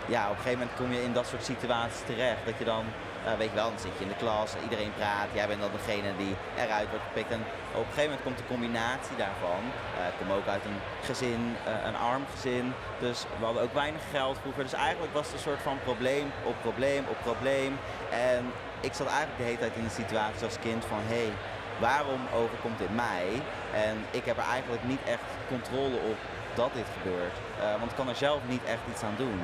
[0.08, 2.46] ja, op een gegeven moment kom je in dat soort situaties terecht.
[2.46, 2.86] Dat je dan,
[3.26, 5.72] eh, weet je wel, dan zit je in de klas, iedereen praat, jij bent dan
[5.80, 7.32] degene die eruit wordt gepikt.
[7.32, 9.64] En op een gegeven moment komt de combinatie daarvan.
[9.98, 13.74] Eh, ik kom ook uit een gezin, eh, een arm gezin, dus we hadden ook
[13.74, 14.64] weinig geld vroeger.
[14.64, 17.72] Dus eigenlijk was het een soort van probleem op probleem op probleem.
[18.12, 18.42] En
[18.80, 21.34] ik zat eigenlijk de hele tijd in een situatie als kind van, hé, hey,
[21.80, 23.42] waarom overkomt dit mij?
[23.74, 26.18] En ik heb er eigenlijk niet echt controle op
[26.54, 27.38] dat dit gebeurt.
[27.60, 29.40] Eh, want ik kan er zelf niet echt iets aan doen.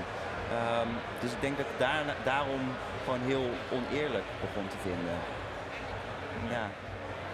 [0.52, 0.88] Ehm,
[1.20, 2.62] dus ik denk dat ik daar, daarom
[3.04, 5.17] gewoon heel oneerlijk begon te vinden.
[6.50, 6.65] Ja.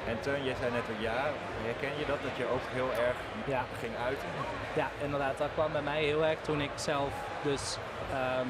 [0.07, 1.23] En Teun, jij zei net een ja.
[1.63, 3.63] Herken je dat, dat je ook heel erg Ja.
[3.79, 4.27] ging uiten?
[4.73, 5.37] Ja, inderdaad.
[5.37, 7.09] Dat kwam bij mij heel erg toen ik zelf
[7.43, 7.77] dus
[8.13, 8.47] ehm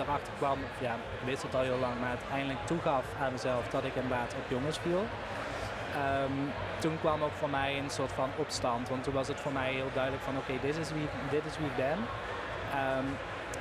[0.00, 3.84] erachter kwam, ja, ik wist het al heel lang, maar uiteindelijk toegaf aan mezelf dat
[3.84, 5.04] ik inderdaad op jongens viel.
[5.94, 6.32] Ehm,
[6.78, 8.88] toen kwam ook voor mij een soort van opstand.
[8.88, 11.58] Want toen was het voor mij heel duidelijk van oké, dit, is wie, dit is
[11.58, 11.98] wie ik ben.
[12.72, 13.06] Ehm,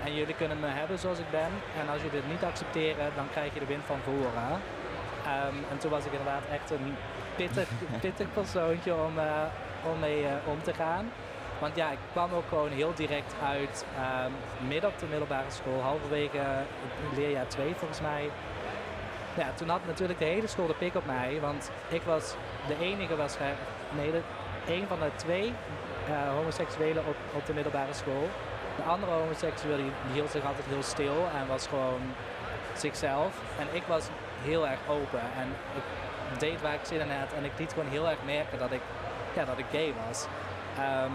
[0.06, 1.52] en jullie kunnen me hebben zoals ik ben.
[1.80, 4.52] En als jullie dit niet accepteren, dan krijg je de wind van voren.
[5.26, 6.96] Ehm, en toen was ik inderdaad echt een
[7.36, 7.70] pittig,
[8.06, 9.44] pittig persoontje om, uh,
[9.92, 11.12] om mee uh, om te gaan.
[11.60, 13.86] Want ja, ik kwam ook gewoon heel direct uit
[14.26, 14.34] um,
[14.68, 16.42] midden op de middelbare school, halverwege
[17.16, 18.30] leerjaar 2 volgens mij.
[19.38, 22.36] Ja, toen had natuurlijk de hele school de pik op mij, want ik was
[22.68, 23.62] de enige waarschijnlijk,
[23.96, 24.12] nee,
[24.68, 25.54] een van de twee
[26.10, 28.30] uh, homoseksuelen op, op de middelbare school.
[28.76, 29.80] De andere homoseksueel
[30.12, 32.02] hield zich altijd heel stil en was gewoon
[32.78, 33.34] zichzelf.
[33.60, 34.08] En ik was
[34.42, 37.90] heel erg open en ik deed waar ik zin in had en ik liet gewoon
[37.90, 38.82] heel erg merken dat ik,
[39.34, 40.26] ja, dat ik gay was.
[40.80, 41.12] Um,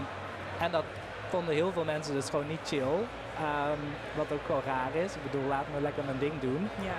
[0.61, 0.85] en dat
[1.29, 3.07] vonden heel veel mensen dus gewoon niet chill.
[3.40, 3.82] Um,
[4.16, 5.14] wat ook gewoon raar is.
[5.14, 6.70] Ik bedoel, laat me lekker mijn ding doen.
[6.88, 6.98] Ja.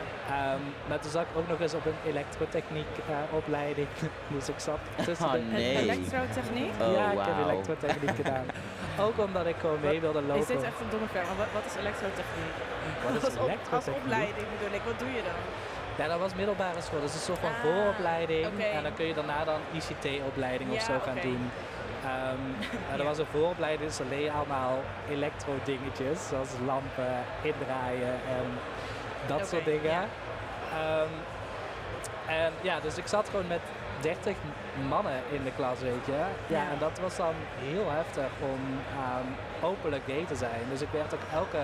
[0.53, 3.87] Um, maar toen zat ik ook nog eens op een elektrotechniek uh, opleiding.
[4.35, 5.39] dus ik zat tussen oh, de...
[5.39, 5.77] nee.
[5.77, 6.73] Elektrotechniek?
[6.81, 7.25] Oh, ja, ik wow.
[7.25, 8.45] heb elektrotechniek gedaan.
[8.99, 10.41] Ook omdat ik gewoon mee wilde lopen.
[10.41, 11.27] Is dit echt een domme vraag?
[11.37, 12.55] Wat, wat is elektrotechniek?
[13.05, 14.03] Wat is als, op, als elektrotechniek?
[14.03, 14.83] opleiding bedoel ik.
[14.89, 15.39] Wat doe je dan?
[15.97, 16.99] Ja, dat was middelbare school.
[16.99, 18.45] Dat is een soort van Ah, vooropleiding.
[18.77, 21.51] En dan kun je daarna dan ICT-opleiding of zo gaan doen.
[22.03, 22.34] Ehm
[22.91, 26.27] en er was een vooropleiding, dus je allemaal elektro-dingetjes.
[26.27, 28.45] Zoals lampen, indraaien en
[29.27, 29.91] dat soort dingen.
[29.91, 30.05] ja.
[30.73, 31.09] Ehm,
[32.27, 33.59] en ja, dus ik zat gewoon met
[33.99, 34.35] 30
[34.87, 36.11] mannen in de klas, weet je.
[36.11, 36.59] Ja, Ja.
[36.71, 38.59] en dat was dan heel heftig om
[38.97, 39.27] ehm,
[39.71, 40.61] openlijk gay te zijn.
[40.69, 41.61] Dus ik werd ook elke,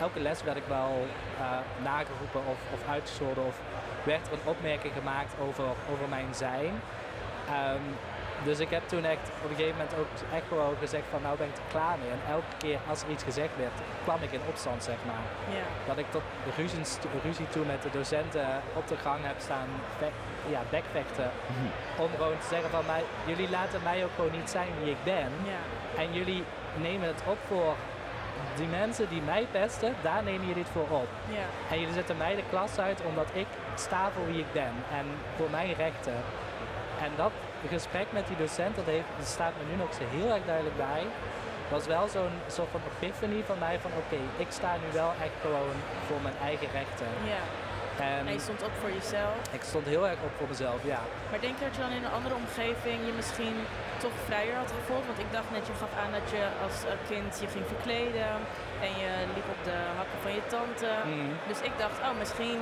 [0.00, 1.06] elke les werd ik wel
[1.40, 1.44] eh,
[1.84, 3.56] nageroepen of, of uitgescholden of
[4.02, 6.80] werd er een opmerking gemaakt over, over mijn zijn.
[7.48, 7.84] Ehm,
[8.44, 11.36] dus ik heb toen echt op een gegeven moment ook echt gewoon gezegd van nou
[11.36, 12.10] ben ik er klaar mee.
[12.10, 15.24] En elke keer als er iets gezegd werd, kwam ik in opstand zeg maar.
[15.56, 15.66] Ja.
[15.86, 16.22] Dat ik tot
[16.56, 16.84] ruzie,
[17.24, 19.68] ruzie toe met de docenten op de gang heb staan
[20.54, 21.30] ja, bekvechten.
[21.98, 25.04] Om gewoon te zeggen van mij, jullie laten mij ook gewoon niet zijn wie ik
[25.04, 25.30] ben.
[25.54, 25.62] Ja.
[26.02, 26.44] En jullie
[26.76, 27.74] nemen het op voor
[28.56, 31.08] die mensen die mij pesten, daar nemen jullie het voor op.
[31.28, 31.46] Ja.
[31.70, 35.06] En jullie zetten mij de klas uit omdat ik sta voor wie ik ben en
[35.36, 36.18] voor mijn rechten.
[37.02, 37.32] En dat
[37.68, 40.76] gesprek met die docent, dat, heeft, dat staat me nu nog zo heel erg duidelijk
[40.76, 41.02] bij.
[41.70, 45.36] Was wel zo'n soort van epiphany van mij van oké, ik sta nu wel echt
[45.40, 47.06] gewoon voor mijn eigen rechten.
[47.34, 47.42] ja.
[48.10, 49.34] En En je stond op voor jezelf.
[49.58, 51.00] ik stond heel erg op voor mezelf, ja.
[51.30, 53.56] Maar denk je dat je dan in een andere omgeving je misschien
[54.04, 55.06] toch vrijer had gevoeld?
[55.10, 58.30] Want ik dacht net, je gaf aan dat je als eh, kind je ging verkleden
[58.86, 60.90] en je liep op de hakken van je tante.
[61.12, 61.32] Mhm.
[61.50, 62.60] Dus ik dacht, oh, misschien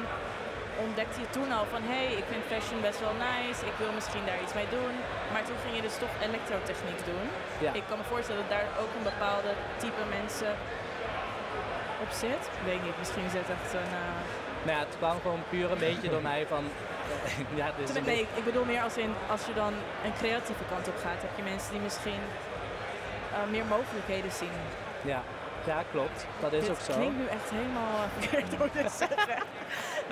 [0.86, 3.92] ontdekte je toen al van hé, hey, ik vind fashion best wel nice, ik wil
[3.98, 4.94] misschien daar iets mee doen.
[5.32, 7.26] Maar toen ging je dus toch elektrotechniek doen.
[7.66, 7.72] Ja.
[7.80, 10.52] Ik kan me voorstellen dat daar ook een bepaalde type mensen
[12.04, 12.42] op zit.
[12.60, 13.92] Ik weet niet, misschien zit echt een.
[14.02, 14.18] eh,
[14.64, 16.64] Maar ja, het kwam gewoon puur een beetje door mij van...
[17.60, 17.66] ja,
[18.04, 19.72] Nee, ik bedoel meer als in als je dan
[20.06, 22.22] een creatieve kant op gaat, heb je mensen die misschien
[23.32, 24.56] eh, meer mogelijkheden zien.
[25.12, 25.22] Ja,
[25.64, 26.26] ja, klopt.
[26.40, 26.92] Dat is Dit ook zo.
[26.92, 29.42] klinkt nu echt helemaal eh, verkeerd te zeggen.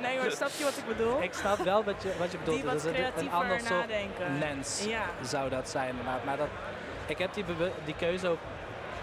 [0.00, 1.22] Nee hoor, snap je wat ik bedoel?
[1.22, 2.56] Ik snap wel wat je, wat je bedoelt.
[2.56, 4.38] die wat Dus een ander soort nadenken.
[4.38, 5.88] mens Ja, zou dat zijn.
[5.88, 6.24] inderdaad.
[6.24, 6.48] Maar dat,
[7.06, 7.44] ik heb die,
[7.84, 8.38] die keuze ook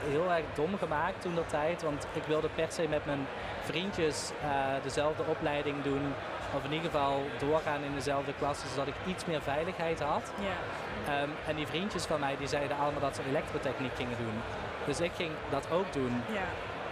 [0.10, 1.82] heel erg dom gemaakt toen dat tijd.
[1.82, 3.28] Want ik wilde per se met mijn
[3.64, 4.50] vriendjes eh,
[4.84, 6.14] dezelfde opleiding doen.
[6.56, 10.32] Of in ieder geval doorgaan in dezelfde klasse, zodat ik iets meer veiligheid had.
[10.40, 10.48] ja,
[11.14, 14.42] Ehm, en die vriendjes van mij die zeiden allemaal dat ze elektrotechniek gingen doen.
[14.86, 16.22] Dus ik ging dat ook doen.
[16.34, 16.42] ja.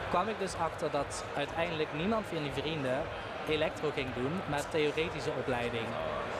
[0.10, 3.02] kwam ik dus achter dat uiteindelijk niemand van die vrienden
[3.50, 5.86] elektro ging doen, maar theoretische opleiding.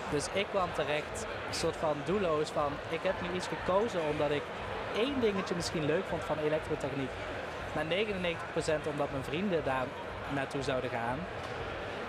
[0.10, 4.32] Dus ik kwam terecht, een soort van doelloos van, ik heb nu iets gekozen omdat
[4.32, 4.42] ik
[4.96, 7.10] één dingetje misschien leuk vond van elektrotechniek,
[7.76, 9.86] maar 99% omdat mijn vrienden daar
[10.34, 11.18] naartoe zouden gaan.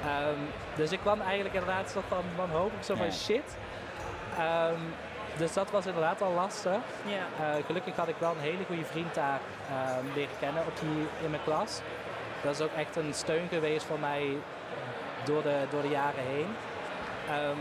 [0.04, 0.38] Ehm,
[0.76, 3.12] dus ik kwam eigenlijk inderdaad een soort van wanhopig, zo van Ja.
[3.12, 3.56] shit.
[4.38, 4.80] Ehm,
[5.36, 6.78] dus dat was inderdaad al lastig.
[7.06, 7.44] ja.
[7.46, 9.40] Eh, gelukkig had ik wel een hele goede vriend daar
[9.70, 11.80] ehm, leren kennen op die, in mijn klas.
[12.42, 14.36] Dat is ook echt een steun geweest voor mij
[15.24, 16.46] door de, door de jaren heen.
[17.28, 17.58] Ehm,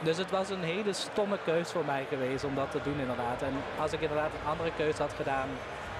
[0.00, 3.42] dus het was een hele stomme keus voor mij geweest om dat te doen inderdaad.
[3.42, 5.48] En als ik inderdaad een andere keus had gedaan,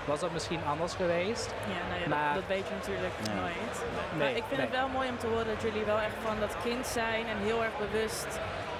[0.05, 1.55] was dat misschien anders geweest.
[1.75, 3.35] Ja, nou ja, Maar- dat, dat weet je natuurlijk Nee.
[3.41, 3.77] nooit.
[4.17, 4.67] maar Nee, ik vind nee.
[4.71, 7.37] het wel mooi om te horen dat jullie wel echt van dat kind zijn en
[7.49, 8.27] heel erg bewust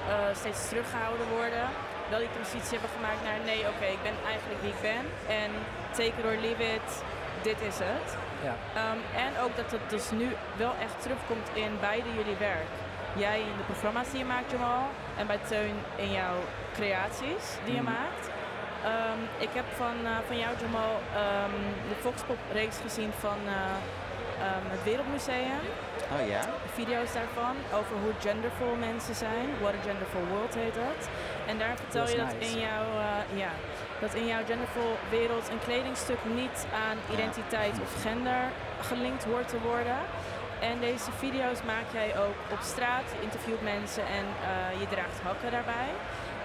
[0.09, 1.67] eh, steeds teruggehouden worden.
[2.11, 5.05] Wel die transitie hebben gemaakt naar nee, oké, ik ben eigenlijk wie ik ben.
[5.43, 5.51] En
[5.99, 6.89] take it or leave it,
[7.49, 8.09] dit is het.
[8.49, 8.55] Ja.
[8.81, 12.71] Ehm, en ook dat het dus nu wel echt terugkomt in beide jullie werk.
[13.25, 14.85] Jij in de programma's die je maakt, Jamal.
[15.19, 16.39] En bij Teun in jouw
[16.79, 17.93] creaties die je Mhm.
[17.93, 18.25] maakt.
[18.85, 21.55] Ehm, ik heb van, eh, van jou, Jamal, ehm,
[21.91, 23.77] de Foxpop-reeks gezien van eh,
[24.45, 25.63] ehm, het Wereldmuseum.
[26.15, 26.41] Oh ja?
[26.81, 29.47] Video's daarvan over hoe genderful mensen zijn.
[29.61, 31.01] What a genderful world heet dat.
[31.51, 32.51] En daar vertel Dat je dat nice.
[32.51, 33.53] in jouw, eh, ja,
[34.01, 38.43] dat in jouw genderful wereld een kledingstuk niet aan identiteit of gender
[38.91, 39.99] gelinkt hoort te worden.
[40.61, 43.07] En deze video's maak jij ook op straat.
[43.15, 45.91] Je interviewt mensen en eh, je draagt hakken daarbij.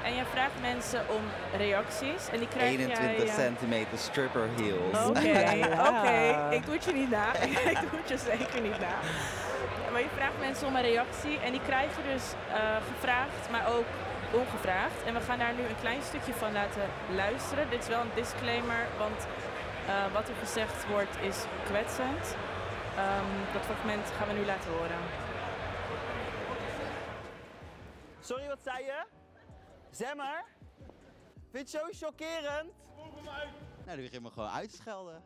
[0.03, 1.21] En je vraagt mensen om
[1.57, 2.27] reacties.
[2.31, 3.27] En die krijg 21 jij...
[3.27, 5.07] eh, centimeter stripper heels.
[5.07, 5.19] Oké,
[5.57, 5.87] Ja.
[5.89, 6.55] oké.
[6.55, 7.33] Ik doe het je niet na.
[7.73, 8.93] ik doe het je zeker niet na.
[9.91, 13.67] Maar je vraagt mensen om een reactie en die krijg je dus eh, gevraagd, maar
[13.75, 13.85] ook
[14.31, 14.97] ongevraagd.
[15.05, 16.81] En we gaan daar nu een klein stukje van laten
[17.15, 17.69] luisteren.
[17.69, 19.19] Dit is wel een disclaimer, want
[19.87, 21.37] eh, wat er gezegd wordt is
[21.69, 22.35] kwetsend.
[22.97, 25.01] Ehm, dat fragment gaan we nu laten horen.
[28.19, 28.99] Sorry, wat zei je?
[29.91, 30.43] Zemmer?
[31.51, 32.71] Vind je het zo chockerend?
[33.85, 35.23] Nou, die begint me gewoon uit te schelden.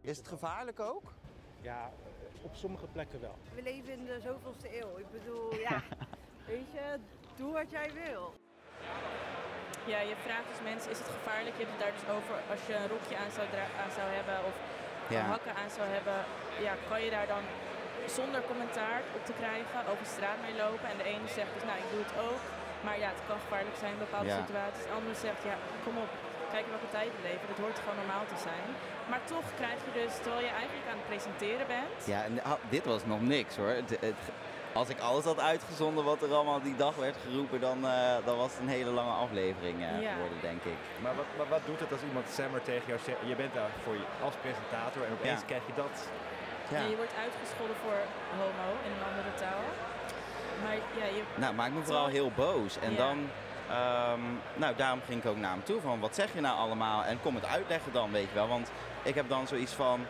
[0.00, 1.12] Is het gevaarlijk ook?
[1.60, 1.90] Ja,
[2.42, 3.36] op sommige plekken wel.
[3.54, 4.96] We leven in de zoveelste eeuw.
[4.98, 5.82] Ik bedoel, ja,
[6.52, 6.98] weet je,
[7.36, 8.34] doe wat jij wil.
[9.86, 11.56] Ja, je vraagt dus mensen, is het gevaarlijk?
[11.56, 13.46] Je hebt het daar dus over als je een rokje aan zou,
[13.82, 14.54] aan zou hebben of
[15.16, 15.20] Ja.
[15.34, 16.18] hakken aan zou hebben.
[16.66, 17.42] Ja, kan je daar dan
[18.18, 20.86] zonder commentaar op te krijgen over straat mee lopen?
[20.92, 22.42] En de ene zegt dus, nou ik doe het ook.
[22.86, 24.40] Maar ja, het kan gevaarlijk zijn in bepaalde Ja.
[24.44, 24.84] situaties.
[24.90, 26.10] De andere zegt, ja, kom op,
[26.54, 27.46] kijk welke tijd we leven.
[27.52, 28.66] Dat hoort gewoon normaal te zijn.
[29.10, 31.98] Maar toch krijg je dus, terwijl je eigenlijk aan het presenteren bent...
[32.12, 33.72] Ja, en ah, dit was nog niks hoor.
[33.82, 34.26] Het, het-
[34.82, 38.36] als ik alles had uitgezonden wat er allemaal die dag werd geroepen, dan, eh, dan
[38.42, 40.12] was het een hele lange aflevering eh, Ja.
[40.12, 40.78] geworden, denk ik.
[41.04, 43.18] Maar wat, maar wat doet het als iemand Sammer tegen jou zegt?
[43.32, 45.46] Je bent daar voor je, als presentator en opeens Ja.
[45.50, 45.94] krijg je dat.
[46.72, 46.78] Ja.
[46.82, 47.98] En je wordt uitgescholden voor
[48.40, 49.62] homo in een andere taal.
[50.62, 51.22] Maar ja, je...
[51.34, 52.78] Nou, maakt me vooral heel boos.
[52.78, 52.96] En Ja.
[52.96, 53.28] dan,
[53.70, 54.20] ehm,
[54.54, 57.04] nou, daarom ging ik ook naar hem toe van, wat zeg je nou allemaal?
[57.04, 58.48] En kom het uitleggen dan, weet je wel.
[58.48, 58.70] Want
[59.02, 60.04] ik heb dan zoiets van,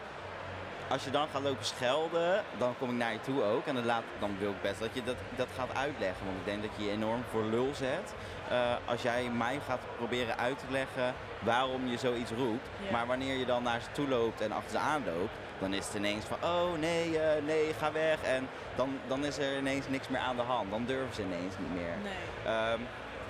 [0.89, 3.67] als je dan gaat lopen schelden, dan kom ik naar je toe ook.
[3.67, 6.27] En dan, laat, dan wil ik best dat je dat, dat gaat uitleggen.
[6.27, 8.15] Want ik denk dat je je enorm voor lul zet.
[8.49, 12.69] eh, als jij mij gaat proberen uit te leggen waarom je zoiets roept.
[12.85, 12.91] Ja.
[12.93, 15.95] Maar wanneer je dan naar ze toe loopt en achter ze aanloopt, dan is het
[15.95, 18.23] ineens van, oh nee, eh, nee, ga weg.
[18.23, 20.71] En dan, dan is er ineens niks meer aan de hand.
[20.71, 21.97] Dan durven ze ineens niet meer.
[22.03, 22.55] Nee.
[22.55, 22.81] Ehm,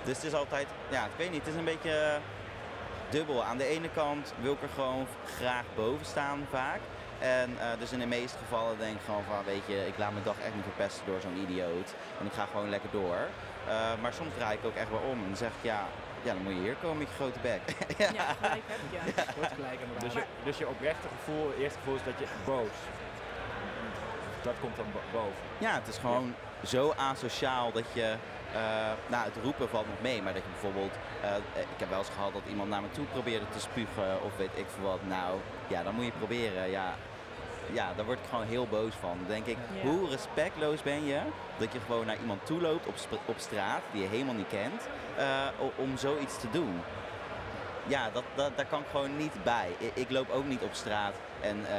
[0.03, 2.15] dus het is altijd, ja, ik weet niet, het is een beetje eh,
[3.09, 3.43] dubbel.
[3.43, 6.79] Aan de ene kant wil ik er gewoon graag boven staan vaak.
[7.19, 10.11] En eh, dus in de meeste gevallen denk ik gewoon van, weet je, ik laat
[10.11, 11.89] mijn dag echt niet verpesten door zo'n idioot.
[12.19, 13.17] En ik ga gewoon lekker door.
[13.67, 15.81] Eh, maar soms draai ik ook echt wel om en zeg ik, ja,
[16.23, 17.61] ja, dan moet je hier komen met je grote bek.
[18.17, 19.23] Ja, gelijk heb je.
[19.35, 20.01] Wordt gelijk inderdaad.
[20.01, 22.75] Dus je, dus je oprechte gevoel, het eerste gevoel is dat je boos.
[24.41, 25.33] Dat komt dan bo- boven.
[25.57, 28.15] Ja, het is gewoon zo asociaal dat je.
[28.53, 28.59] eh,
[29.07, 30.93] nou, het roepen valt nog mee, maar dat je bijvoorbeeld.
[31.21, 34.31] eh, ik heb wel eens gehad dat iemand naar me toe probeerde te spugen of
[34.37, 34.99] weet ik veel wat.
[35.07, 36.69] Nou, ja, dan moet je proberen.
[36.69, 36.95] Ja,
[37.71, 39.17] ja daar word ik gewoon heel boos van.
[39.17, 39.89] Dan denk ik, Ja.
[39.89, 41.19] hoe respectloos ben je
[41.57, 42.95] dat je gewoon naar iemand toe loopt op,
[43.25, 46.81] op straat die je helemaal niet kent, eh, om zoiets te doen.
[47.87, 49.75] Ja, dat, dat, daar kan ik gewoon niet bij.
[49.77, 51.75] Ik, ik loop ook niet op straat en eh,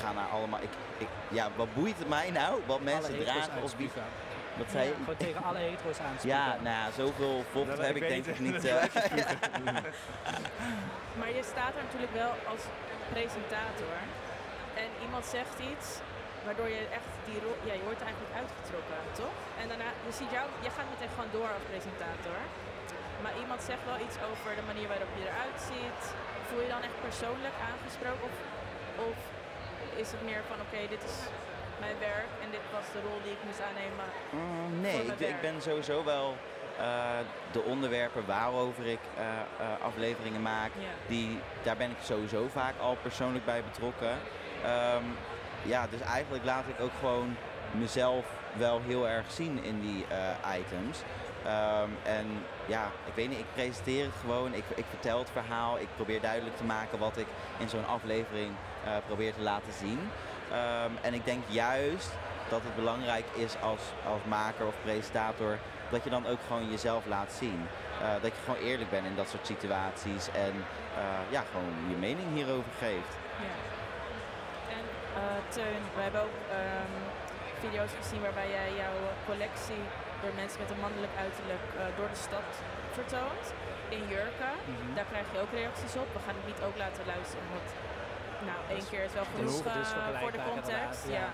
[0.00, 0.60] ga naar allemaal.
[0.60, 2.60] Ik, ik, ja, wat boeit het mij nou?
[2.66, 3.90] Wat mensen Alle dragen of wie.
[4.56, 4.94] Wat zei je?
[4.94, 6.38] Gewoon tegen alle hetero's aanspreken.
[6.38, 8.64] Ja, nou ja, zoveel vocht Nou, heb ik denk ik niet.
[8.64, 8.74] eh,
[11.18, 12.62] Maar je staat er natuurlijk wel als
[13.12, 13.94] presentator.
[14.82, 15.88] En iemand zegt iets
[16.46, 17.56] waardoor je echt die rol...
[17.68, 19.36] Ja, je wordt eigenlijk uitgetrokken, toch?
[19.60, 20.46] En daarna, je ziet jou...
[20.66, 22.40] Je gaat meteen gewoon door als presentator.
[23.22, 26.02] Maar iemand zegt wel iets over de manier waarop je eruit ziet.
[26.48, 28.24] Voel je dan echt persoonlijk aangesproken?
[28.30, 28.36] Of,
[29.08, 29.18] of
[30.02, 31.16] is het meer van, oké, dit is
[31.84, 34.06] mijn werk en dit was de rol die ik moest aannemen?
[34.30, 36.26] Mm, nee, ik, ik ben sowieso wel
[36.78, 37.18] eh,
[37.52, 40.70] de onderwerpen waarover ik eh, eh, afleveringen maak,
[41.06, 44.14] die, daar ben ik sowieso vaak al persoonlijk bij betrokken.
[44.64, 45.04] Ehm,
[45.62, 47.36] ja, dus eigenlijk laat ik ook gewoon
[47.70, 50.98] mezelf wel heel erg zien in die eh, items.
[51.44, 52.26] Ehm, en
[52.66, 56.20] ja, ik weet niet, ik presenteer het gewoon, ik, ik vertel het verhaal, ik probeer
[56.20, 57.26] duidelijk te maken wat ik
[57.58, 58.50] in zo'n aflevering
[58.84, 59.98] eh, probeer te laten zien.
[60.50, 62.10] Ehm, en ik denk juist
[62.48, 65.58] dat het belangrijk is als, als maker of presentator
[65.90, 67.66] dat je dan ook gewoon jezelf laat zien.
[68.00, 70.64] Eh, dat je gewoon eerlijk bent in dat soort situaties en
[71.30, 73.16] ja, gewoon je mening hierover geeft.
[73.40, 73.71] Ja.
[75.20, 76.94] Eh, Teun, we hebben ook ehm,
[77.64, 78.98] video's gezien waarbij jij jouw
[79.30, 79.82] collectie
[80.22, 82.48] door mensen met een mannelijk uiterlijk eh, door de stad
[82.98, 83.44] vertoont.
[83.98, 84.54] In jurken.
[84.64, 84.94] Mhm.
[84.96, 86.08] Daar krijg je ook reacties op.
[86.16, 87.68] We gaan het niet ook laten luisteren, want
[88.48, 91.02] nou, één keer is wel genoeg eh, voor de context.
[91.18, 91.28] ja.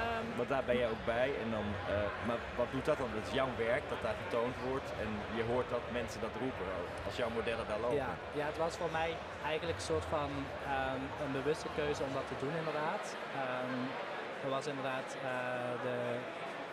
[0.00, 1.28] Ehm, Want daar ben jij ook bij.
[1.42, 1.94] En dan, eh,
[2.28, 3.10] maar wat doet dat dan?
[3.18, 4.88] Dat is jouw werk dat daar getoond wordt.
[5.02, 8.02] En je hoort dat mensen dat roepen ook, als jouw modellen daar lopen.
[8.06, 9.10] Ja, ja, het was voor mij
[9.50, 10.30] eigenlijk een soort van
[10.74, 13.04] ehm, een bewuste keuze om dat te doen inderdaad.
[13.42, 13.74] Ehm,
[14.44, 15.30] er was inderdaad eh,
[15.86, 15.96] de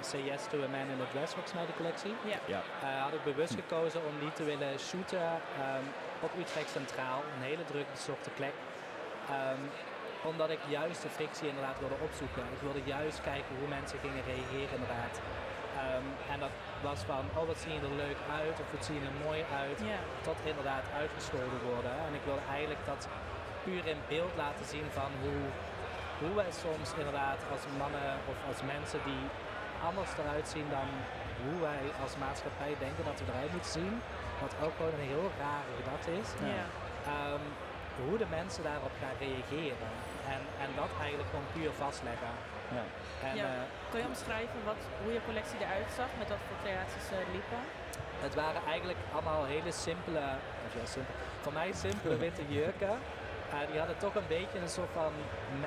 [0.09, 2.13] Say Yes to a Man in a Dress, volgens mij de collectie.
[2.33, 2.39] ja.
[2.53, 2.61] Ja.
[2.83, 5.27] Eh, had ik bewust gekozen om die te willen shooten
[5.61, 5.85] ehm,
[6.25, 8.55] op Utrecht Centraal, een hele druk bezochte plek.
[10.31, 12.43] Omdat ik juist de frictie inderdaad wilde opzoeken.
[12.55, 15.15] Ik wilde juist kijken hoe mensen gingen reageren inderdaad.
[15.83, 16.53] Ehm, en dat
[16.87, 19.41] was van, oh wat zie je er leuk uit of wat zie je er mooi
[19.63, 19.79] uit.
[20.29, 21.93] Tot inderdaad uitgescholden worden.
[22.07, 23.01] En ik wilde eigenlijk dat
[23.63, 25.41] puur in beeld laten zien van hoe,
[26.21, 29.23] hoe wij soms inderdaad als mannen of als mensen die
[29.89, 30.89] anders eruit zien dan
[31.45, 33.93] hoe wij als maatschappij denken dat we eruit moeten zien.
[34.43, 36.29] Wat ook gewoon een heel rare gedachte is.
[36.55, 36.65] Ja.
[37.13, 37.45] Ehm,
[38.07, 39.87] hoe de mensen daarop gaan reageren.
[40.33, 42.33] En, en dat eigenlijk gewoon puur vastleggen.
[42.77, 42.83] Ja.
[43.29, 43.45] En, Ja.
[43.45, 47.17] eh, Kan je omschrijven wat, hoe je collectie eruit zag, met wat voor creaties eh,
[47.35, 47.61] liepen?
[48.25, 50.23] Het waren eigenlijk allemaal hele simpele,
[50.65, 52.95] of ja, simpel, voor mij simpele witte jurken.
[53.53, 55.11] Eh, die hadden toch een beetje een soort van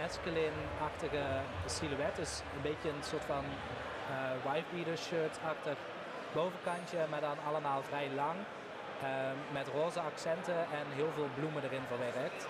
[0.00, 1.24] masculine-achtige
[1.66, 2.16] silhouet.
[2.16, 3.44] Dus een beetje een soort van
[4.10, 5.76] eh wife beater shirt-achtig
[6.32, 8.36] bovenkantje, maar dan allemaal vrij lang.
[9.02, 12.42] Ehm, met roze accenten en heel veel bloemen erin verwerkt.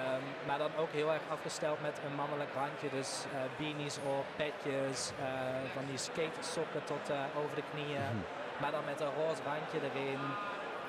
[0.00, 2.88] Ehm, maar dan ook heel erg afgesteld met een mannelijk randje.
[2.98, 5.26] Dus eh, beanies op, petjes, eh,
[5.74, 8.14] van die skatersokken tot eh, over de knieën.
[8.60, 10.22] Maar dan met een roze randje erin.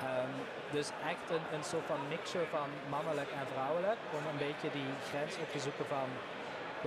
[0.08, 0.34] Ehm,
[0.76, 4.00] dus echt een, een soort van mixture van mannelijk en vrouwelijk.
[4.16, 6.08] Om een beetje die grens op te zoeken van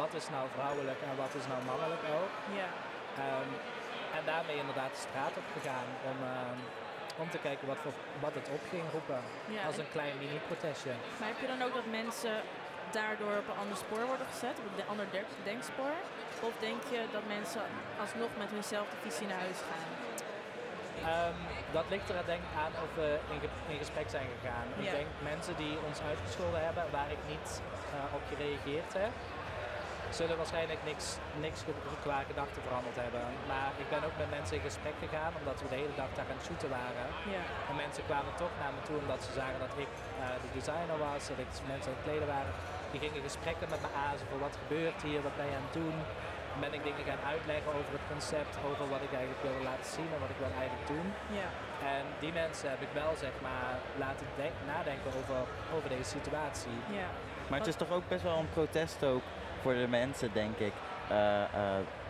[0.01, 2.33] wat is nou vrouwelijk en wat is nou mannelijk ook.
[2.59, 2.69] Ja.
[3.23, 3.49] Ehm,
[4.17, 6.59] en daarmee inderdaad de straat op gegaan om, ehm,
[7.23, 7.95] om te kijken wat, voor,
[8.25, 9.21] wat het op ging roepen.
[9.55, 10.93] Ja, Als en- een klein mini-protestje.
[11.19, 12.35] Maar heb je dan ook dat mensen
[12.99, 15.95] daardoor op een ander spoor worden gezet, op een ander denk- denkspoor?
[16.47, 17.63] Of denk je dat mensen
[18.03, 19.89] alsnog met hunzelfde visie naar huis gaan?
[21.11, 21.37] Ehm,
[21.77, 24.67] dat ligt er denk ik aan of we in, ge- in gesprek zijn gegaan.
[24.83, 27.49] Ik denk mensen die ons uitgescholden hebben, waar ik niet
[27.95, 29.13] eh, op gereageerd heb,
[30.19, 31.05] zullen waarschijnlijk niks,
[31.47, 31.59] niks
[32.05, 33.23] qua gedachten veranderd hebben.
[33.51, 36.29] Maar ik ben ook met mensen in gesprek gegaan, omdat we de hele dag daar
[36.31, 37.07] aan het shooten waren.
[37.35, 37.43] Ja.
[37.69, 40.99] En mensen kwamen toch naar me toe omdat ze zagen dat ik eh, de designer
[41.09, 42.53] was, dat ik mensen aan het kleden waren.
[42.91, 45.79] Die gingen gesprekken met me aan, van wat gebeurt hier, wat ben je aan het
[45.83, 45.97] doen.
[46.51, 49.89] Dan ben ik dingen gaan uitleggen over het concept, over wat ik eigenlijk wilde laten
[49.97, 51.07] zien en wat ik wil eigenlijk doen.
[51.39, 51.49] Ja.
[51.93, 55.39] En die mensen heb ik wel zeg maar laten denk- nadenken over,
[55.75, 56.77] over deze situatie.
[56.99, 57.09] Ja.
[57.49, 59.25] Maar het is toch ook best wel een protest ook
[59.61, 60.73] voor de mensen, denk ik,
[61.09, 61.49] eh, eh,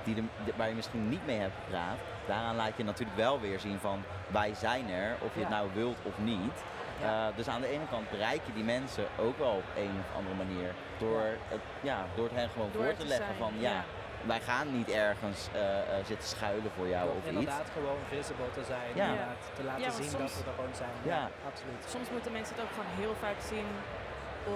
[0.04, 0.24] die de,
[0.56, 1.98] waar je misschien niet mee hebt gepraat.
[2.28, 5.56] Daaraan laat je natuurlijk wel weer zien van wij zijn er, of je het Ja.
[5.58, 6.58] nou wilt of niet.
[7.04, 10.10] Eh, dus aan de ene kant bereik je die mensen ook wel op een of
[10.18, 11.24] andere manier door
[11.54, 13.84] het, ja, door het hen gewoon Door voor te te leggen zijn, van ja, ja.
[14.26, 17.28] wij gaan niet ergens eh, eh, zitten schuilen voor jou Door of iets.
[17.28, 19.04] inderdaad gewoon visible te zijn, Ja.
[19.06, 20.96] inderdaad, te laten Ja, zien dat we er gewoon zijn.
[21.14, 21.22] Ja.
[21.50, 21.82] absoluut.
[21.96, 23.68] Soms moeten mensen het ook gewoon heel vaak zien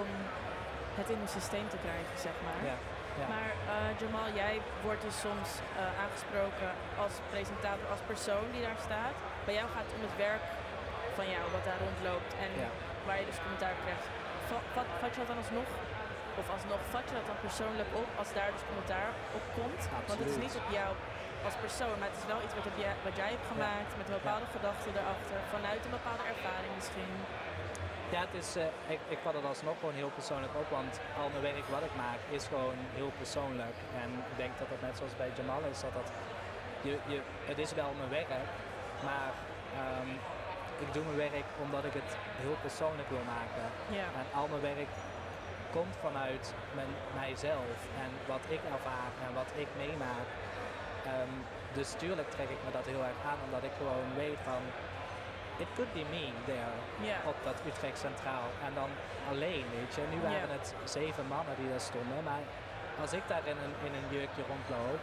[0.00, 0.08] om
[1.00, 2.60] het in hun systeem te krijgen, zeg maar.
[2.70, 2.76] Ja.
[3.20, 3.26] Ja.
[3.34, 4.54] Maar eh, Jamal, jij
[4.86, 6.70] wordt dus soms eh, aangesproken
[7.04, 9.16] als presentator, als persoon die daar staat.
[9.46, 10.44] Bij jou gaat het om het werk
[11.18, 12.70] van jou, wat daar rondloopt en Ja.
[13.06, 14.06] waar je dus commentaar krijgt.
[14.50, 15.68] Va- Vat, vat je dat dan alsnog,
[16.40, 19.80] of alsnog, vat je dat dan persoonlijk op als daar dus commentaar op komt?
[19.92, 20.44] Want het is Absoluut.
[20.44, 20.90] niet op jou
[21.48, 24.06] als persoon, maar het is wel iets wat, heb jij, wat jij hebt gemaakt met
[24.08, 27.12] een bepaalde gedachte erachter, vanuit een bepaalde ervaring misschien.
[28.14, 31.28] Ja, het is, eh, ik, ik vat het alsnog gewoon heel persoonlijk op, want al
[31.34, 33.76] mijn werk wat ik maak is gewoon heel persoonlijk.
[34.02, 36.08] En ik denk dat het net zoals bij Jamal is, dat dat,
[36.86, 37.18] je, je,
[37.50, 38.30] het is wel mijn werk,
[39.08, 39.32] maar
[39.80, 40.10] ehm,
[40.84, 42.10] ik doe mijn werk omdat ik het
[42.42, 43.66] heel persoonlijk wil maken.
[43.98, 44.06] Ja.
[44.20, 44.92] En al mijn werk
[45.76, 46.44] komt vanuit
[46.78, 46.92] mijn,
[47.22, 50.28] mijzelf en wat ik ervaar en wat ik meemaak.
[51.10, 51.34] Ehm,
[51.78, 54.62] dus tuurlijk trek ik me dat heel erg aan, omdat ik gewoon weet van,
[55.64, 56.74] it could be me there
[57.32, 58.46] op dat Utrecht Centraal.
[58.66, 58.90] En dan
[59.30, 60.02] alleen, weet je.
[60.14, 60.56] Nu waren Ja.
[60.58, 62.44] het zeven mannen die daar stonden, maar
[63.04, 65.00] als ik daar in een, in een jurkje rondloop,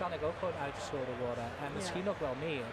[0.00, 1.48] kan ik ook gewoon uitgescholden worden.
[1.64, 2.66] En misschien nog wel meer.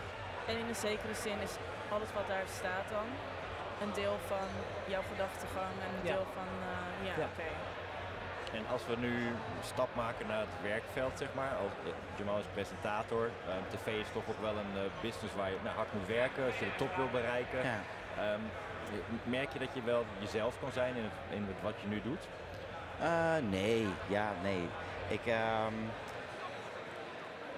[0.49, 1.53] En in een zekere zin is
[1.95, 3.07] alles wat daar staat dan
[3.83, 4.47] een deel van
[4.93, 7.27] jouw gedachtegang en een deel van, eh, ja, Ja.
[7.33, 7.49] oké.
[8.53, 11.51] En als we nu een stap maken naar het werkveld, zeg maar.
[11.63, 13.25] Als, eh, Jamal is presentator.
[13.25, 16.45] Eh, tv is toch ook wel een eh, business waar je nou, hard moet werken
[16.45, 17.59] als je de top wil bereiken.
[17.63, 17.79] Ja.
[18.17, 18.41] Ehm,
[19.23, 22.01] merk je dat je wel jezelf kan zijn in, het, in het, wat je nu
[22.01, 22.27] doet?
[23.49, 24.67] Nee, ja, nee.
[25.07, 25.73] Ik, ehm,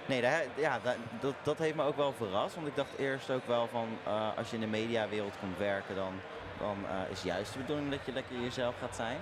[0.06, 2.54] nee, daar, ja, dat, dat, dat heeft me ook wel verrast.
[2.54, 3.88] Want ik dacht eerst ook wel van,
[4.36, 6.12] als je in de mediawereld komt werken, dan,
[6.58, 6.76] dan
[7.10, 9.18] is juist de bedoeling dat je lekker jezelf gaat zijn.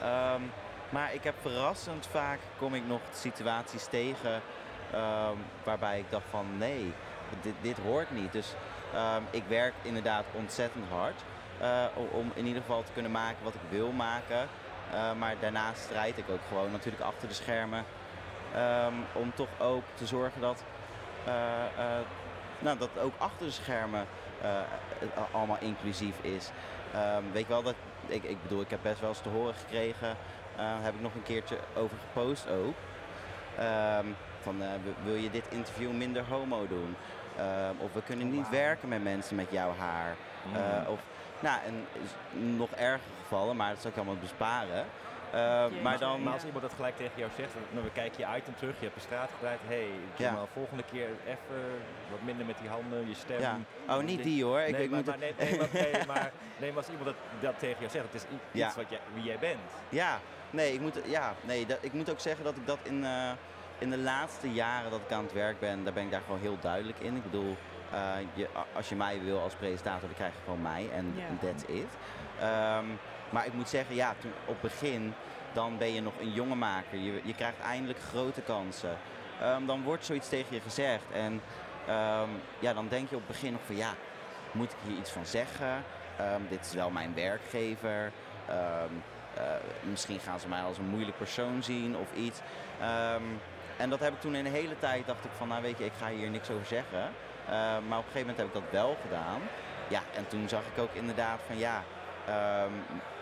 [0.00, 0.42] Ehm,
[0.94, 4.40] Maar ik heb verrassend vaak kom ik nog situaties tegen
[4.92, 6.92] ehm, waarbij ik dacht van nee,
[7.40, 8.32] dit, dit hoort niet.
[8.32, 8.54] Dus
[8.92, 11.20] ehm, ik werk inderdaad ontzettend hard
[11.60, 14.48] eh, om in ieder geval te kunnen maken wat ik wil maken.
[14.92, 17.84] Eh, maar daarnaast strijd ik ook gewoon natuurlijk achter de schermen
[18.54, 20.64] ehm, om toch ook te zorgen dat,
[21.24, 21.32] eh,
[22.58, 24.06] nou, dat ook achter de schermen
[25.32, 26.50] allemaal inclusief is.
[27.32, 27.74] Weet je wel dat
[28.06, 30.16] ik, ik bedoel, ik heb best wel eens te horen gekregen,
[30.62, 32.74] heb ik nog een keertje over gepost ook.
[33.58, 34.06] Ehm,
[34.40, 34.68] van eh,
[35.04, 36.96] wil je dit interview minder homo doen?
[37.36, 40.16] Ehm, of we kunnen niet werken met mensen met jouw haar.
[40.54, 41.00] Eh, of,
[41.40, 41.86] nou, en
[42.56, 44.86] nog erger gevallen, maar dat zal ik allemaal besparen.
[45.30, 48.36] Ehm, maar dan, Maar als iemand dat gelijk tegen jou zegt, dan we kijken je
[48.36, 49.60] item terug, je hebt een straat gedraaid.
[49.62, 50.32] Hé, hey, Ja.
[50.32, 53.40] maar volgende keer even wat minder met die handen, je stem.
[53.40, 53.58] Ja.
[53.86, 54.60] Oh, niet die, hoor.
[54.60, 56.88] Ik- nee, ik maar, moet maar, het- nee, nee, maar, nee, maar, nee, maar als
[56.88, 58.66] iemand dat, dat tegen jou zegt, het is Ja.
[58.66, 59.72] iets wat jij, wie jij bent.
[59.88, 60.20] Ja,
[60.50, 63.32] nee, ik moet, ja, nee dat, ik moet ook zeggen dat ik dat in, eh,
[63.78, 66.40] in de laatste jaren dat ik aan het werk ben, daar ben ik daar gewoon
[66.40, 67.16] heel duidelijk in.
[67.16, 67.56] Ik bedoel,
[67.90, 71.26] eh, je, als je mij wil als presentator, dan krijg je gewoon mij en Ja.
[71.40, 71.86] that's it.
[72.38, 72.84] Ehm,
[73.30, 75.14] maar ik moet zeggen, ja, toen, op begin,
[75.52, 76.98] dan ben je nog een jonge maker.
[76.98, 78.96] Je, je krijgt eindelijk grote kansen.
[79.40, 81.40] Ehm, dan wordt zoiets tegen je gezegd en
[81.86, 83.94] ehm, ja, dan denk je op het begin nog van ja,
[84.52, 85.84] moet ik hier iets van zeggen?
[86.18, 88.12] Ehm, dit is wel mijn werkgever.
[88.46, 88.82] Eh,
[89.82, 92.40] misschien gaan ze mij als een moeilijk persoon zien of iets.
[93.76, 95.84] En dat heb ik toen in de hele tijd dacht ik van, nou weet je,
[95.84, 97.10] ik ga hier niks over zeggen.
[97.88, 99.40] Maar op een gegeven moment heb ik dat wel gedaan.
[99.88, 101.82] Ja, en toen zag ik ook inderdaad van ja,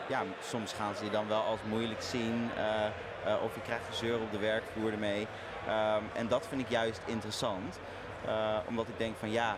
[0.06, 2.50] ja soms gaan ze je dan wel als moeilijk zien.
[2.56, 2.86] eh,
[3.32, 5.26] eh, of je krijgt gezeur op de werkvloer ermee.
[5.66, 7.78] Ehm, en dat vind ik juist interessant.
[8.26, 9.56] Eh, omdat ik denk van ja,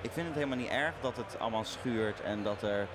[0.00, 2.86] ik vind het helemaal niet erg dat het allemaal schuurt en dat, er,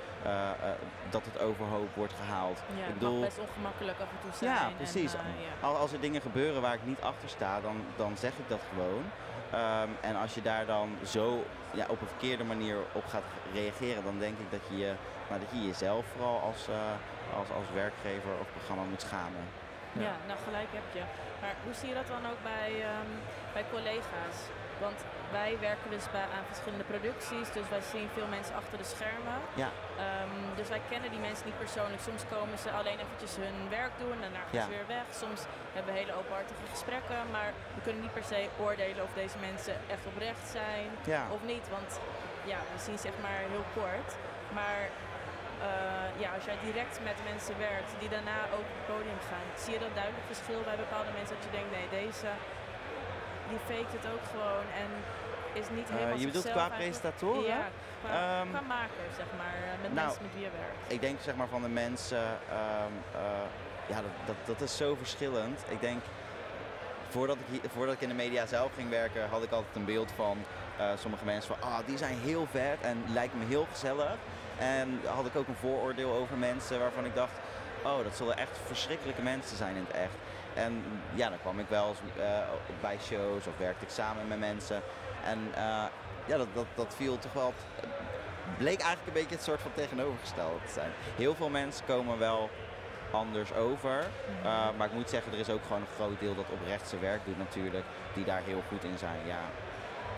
[1.10, 2.62] dat het overhoop wordt gehaald.
[2.76, 4.52] Ja, ik het mag best ongemakkelijk af en toe zijn.
[4.52, 5.12] ja, precies.
[5.12, 5.68] ja.
[5.68, 9.04] Als er dingen gebeuren waar ik niet achter sta, dan, dan zeg ik dat gewoon.
[9.52, 11.44] Ehm, en als je daar dan zo
[11.74, 13.24] ja, op een verkeerde manier op gaat
[13.54, 14.94] reageren, dan denk ik dat je, je-
[15.32, 19.44] nou, dat je jezelf vooral als, eh, als, als werkgever of programma moet schamen.
[20.06, 20.14] Ja.
[20.30, 21.04] nou gelijk heb je.
[21.42, 23.12] Maar hoe zie je dat dan ook bij, ehm,
[23.56, 24.38] bij collega's?
[24.86, 25.00] Want
[25.40, 29.38] wij werken dus bij, aan verschillende producties, dus wij zien veel mensen achter de schermen.
[29.64, 29.70] Ja.
[30.06, 32.02] Ehm, dus wij kennen die mensen niet persoonlijk.
[32.10, 34.66] Soms komen ze alleen eventjes hun werk doen en daarna gaan Ja.
[34.68, 35.06] ze weer weg.
[35.24, 35.40] Soms
[35.76, 39.76] hebben we hele openhartige gesprekken, maar we kunnen niet per se oordelen of deze mensen
[39.94, 41.22] echt oprecht zijn Ja.
[41.36, 41.66] of niet.
[41.78, 41.92] Want
[42.52, 44.10] ja, we zien zeg maar heel kort.
[44.60, 44.82] Maar
[46.24, 49.74] ja, als jij direct met mensen werkt die daarna ook op het podium gaan, zie
[49.76, 52.30] je dat duidelijk verschil bij bepaalde mensen dat je denkt, nee, deze
[53.50, 54.90] die faked het ook gewoon en
[55.54, 57.44] is niet Eh, helemaal je bedoelt qua presentatoren?
[57.44, 57.68] Ja,
[58.02, 60.92] qua, qua maker, zeg maar, eh, met nou, mensen met wie je werkt.
[60.96, 63.48] Ik denk zeg maar van de mensen, ehm, eh,
[63.88, 65.64] ja, dat, dat, dat is zo verschillend.
[65.68, 66.02] Ik denk,
[67.10, 69.86] voordat ik, hier, voordat ik in de media zelf ging werken, had ik altijd een
[69.86, 70.38] beeld van
[70.78, 74.16] eh, sommige mensen van, ah, die zijn heel vet en lijken me heel gezellig.
[74.62, 77.34] En had ik ook een vooroordeel over mensen waarvan ik dacht,
[77.84, 80.14] oh, dat zullen echt verschrikkelijke mensen zijn in het echt.
[80.54, 80.84] En
[81.14, 82.40] ja, dan kwam ik wel eens eh,
[82.82, 84.82] bij shows of werkte ik samen met mensen.
[85.26, 85.84] En eh,
[86.26, 87.54] ja, dat, dat, dat viel toch wel
[88.58, 90.92] bleek eigenlijk een beetje het soort van tegenovergestelde te zijn.
[91.16, 92.50] Heel veel mensen komen wel
[93.12, 94.00] anders over.
[94.44, 97.02] eh, maar ik moet zeggen, er is ook gewoon een groot deel dat oprecht zijn
[97.02, 97.86] werk doet natuurlijk.
[98.14, 99.40] Die daar heel goed in zijn, ja.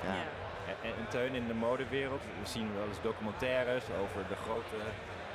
[0.04, 0.14] ja.
[0.14, 0.43] Ja.
[0.84, 4.78] En, Teun in de modewereld, we zien wel eens documentaires over de grote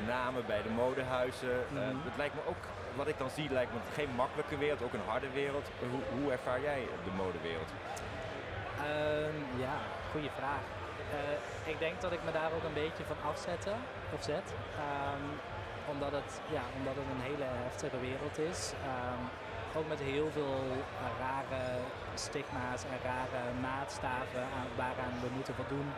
[0.06, 1.50] namen bij de modehuizen.
[1.52, 2.04] Eh, Mhm.
[2.08, 2.62] het lijkt me ook,
[2.94, 5.66] wat ik dan zie, lijkt me geen makkelijke wereld, ook een harde wereld.
[5.92, 7.70] Hoe, hoe ervaar jij de modewereld?
[8.90, 9.74] Ehm, ja,
[10.12, 10.64] goede vraag.
[11.18, 13.72] Eh, ik denk dat ik me daar ook een beetje van afzette,
[14.14, 14.46] of zet.
[14.86, 15.24] Ehm,
[15.92, 18.60] omdat, het, ja, omdat het een hele heftige wereld is.
[18.90, 19.22] Ehm,
[19.76, 21.62] ook met heel veel eh, rare
[22.14, 25.88] stigma's en rare maatstaven aan, waaraan we moeten voldoen.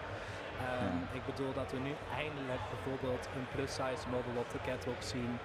[0.69, 5.39] Ehm, Ik bedoel dat we nu eindelijk bijvoorbeeld een plus-size model op de catwalk zien.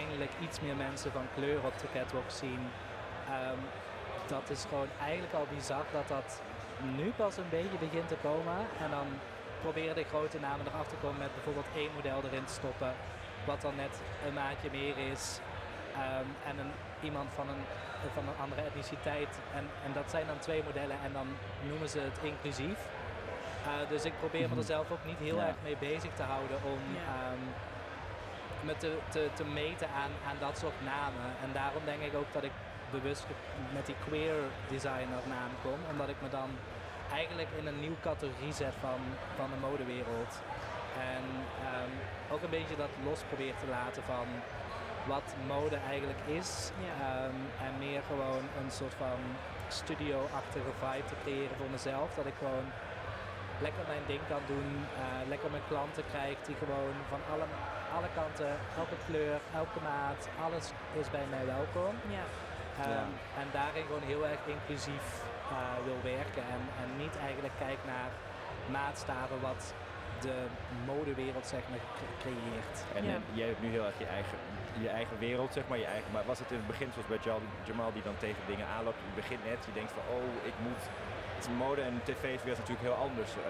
[0.00, 2.62] Eindelijk iets meer mensen van kleur op de catwalk zien.
[3.34, 3.60] Ehm,
[4.26, 6.40] dat is gewoon eigenlijk al bizar dat dat
[6.96, 8.58] nu pas een beetje begint te komen.
[8.84, 9.06] En dan
[9.60, 12.92] proberen de grote namen erachter te komen met bijvoorbeeld één model erin te stoppen.
[13.44, 13.94] Wat dan net
[14.26, 15.40] een maatje meer is.
[15.94, 16.72] Ehm, en een,
[17.02, 17.64] iemand van een,
[18.14, 19.38] van een andere etniciteit.
[19.54, 21.26] En, en dat zijn dan twee modellen en dan
[21.68, 22.78] noemen ze het inclusief.
[23.66, 25.46] Eh, dus ik probeer me er zelf ook niet heel Ja.
[25.46, 27.00] erg mee bezig te houden om Ja.
[27.14, 27.42] ehm,
[28.66, 31.28] me te, te, te meten aan, aan dat soort namen.
[31.44, 32.50] En daarom denk ik ook dat ik
[32.90, 33.26] bewust
[33.72, 34.34] met die queer
[34.68, 35.78] designer naam kom.
[35.90, 36.50] Omdat ik me dan
[37.12, 39.00] eigenlijk in een nieuwe categorie zet van,
[39.36, 40.32] van de modewereld.
[41.14, 41.24] En
[41.68, 41.92] ehm,
[42.32, 44.26] ook een beetje dat los probeer te laten van
[45.14, 46.50] wat mode eigenlijk is.
[46.86, 46.94] Ja.
[47.06, 49.18] Ehm, en meer gewoon een soort van
[49.68, 52.08] studio-achtige vibe te creëren voor mezelf.
[52.14, 52.66] Dat ik gewoon
[53.66, 54.70] lekker mijn ding kan doen,
[55.02, 57.46] eh, lekker mijn klanten krijg die gewoon van alle,
[57.96, 58.52] alle kanten,
[58.82, 60.66] elke kleur, elke maat, alles
[61.00, 61.94] is bij mij welkom.
[62.18, 62.26] Ja.
[62.84, 63.10] Ehm,
[63.42, 65.06] En daarin gewoon heel erg inclusief
[65.56, 65.56] eh,
[65.88, 68.10] wil werken en, en niet eigenlijk kijkt naar
[68.78, 69.62] maatstaven wat
[70.20, 70.36] de
[70.86, 72.76] modewereld zeg maar cre- creëert.
[72.98, 73.14] En Ja.
[73.14, 74.38] eh, jij hebt nu heel erg je eigen,
[74.84, 75.78] je eigen wereld, zeg maar.
[75.78, 77.18] Je eigen, maar was het in het begin zoals bij
[77.68, 79.00] Jamal, die dan tegen dingen aanloopt?
[79.10, 80.82] Je begint net, je denkt van, oh, ik moet...
[81.38, 83.30] Het mode en tv is weer natuurlijk heel anders.
[83.36, 83.42] eh,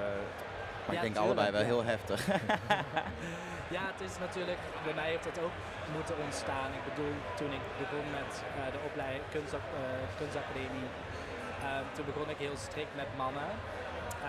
[0.87, 1.67] Maar Ja, ik denk tuurlijk, allebei wel ja.
[1.73, 2.19] heel heftig.
[3.77, 5.57] Ja, het is natuurlijk, bij mij heeft dat ook
[5.97, 6.71] moeten ontstaan.
[6.81, 9.41] Ik bedoel, toen ik begon met eh, de opleiding eh,
[10.19, 10.89] kunstacademie,
[11.67, 13.51] ehm, toen begon ik heel strikt met mannen.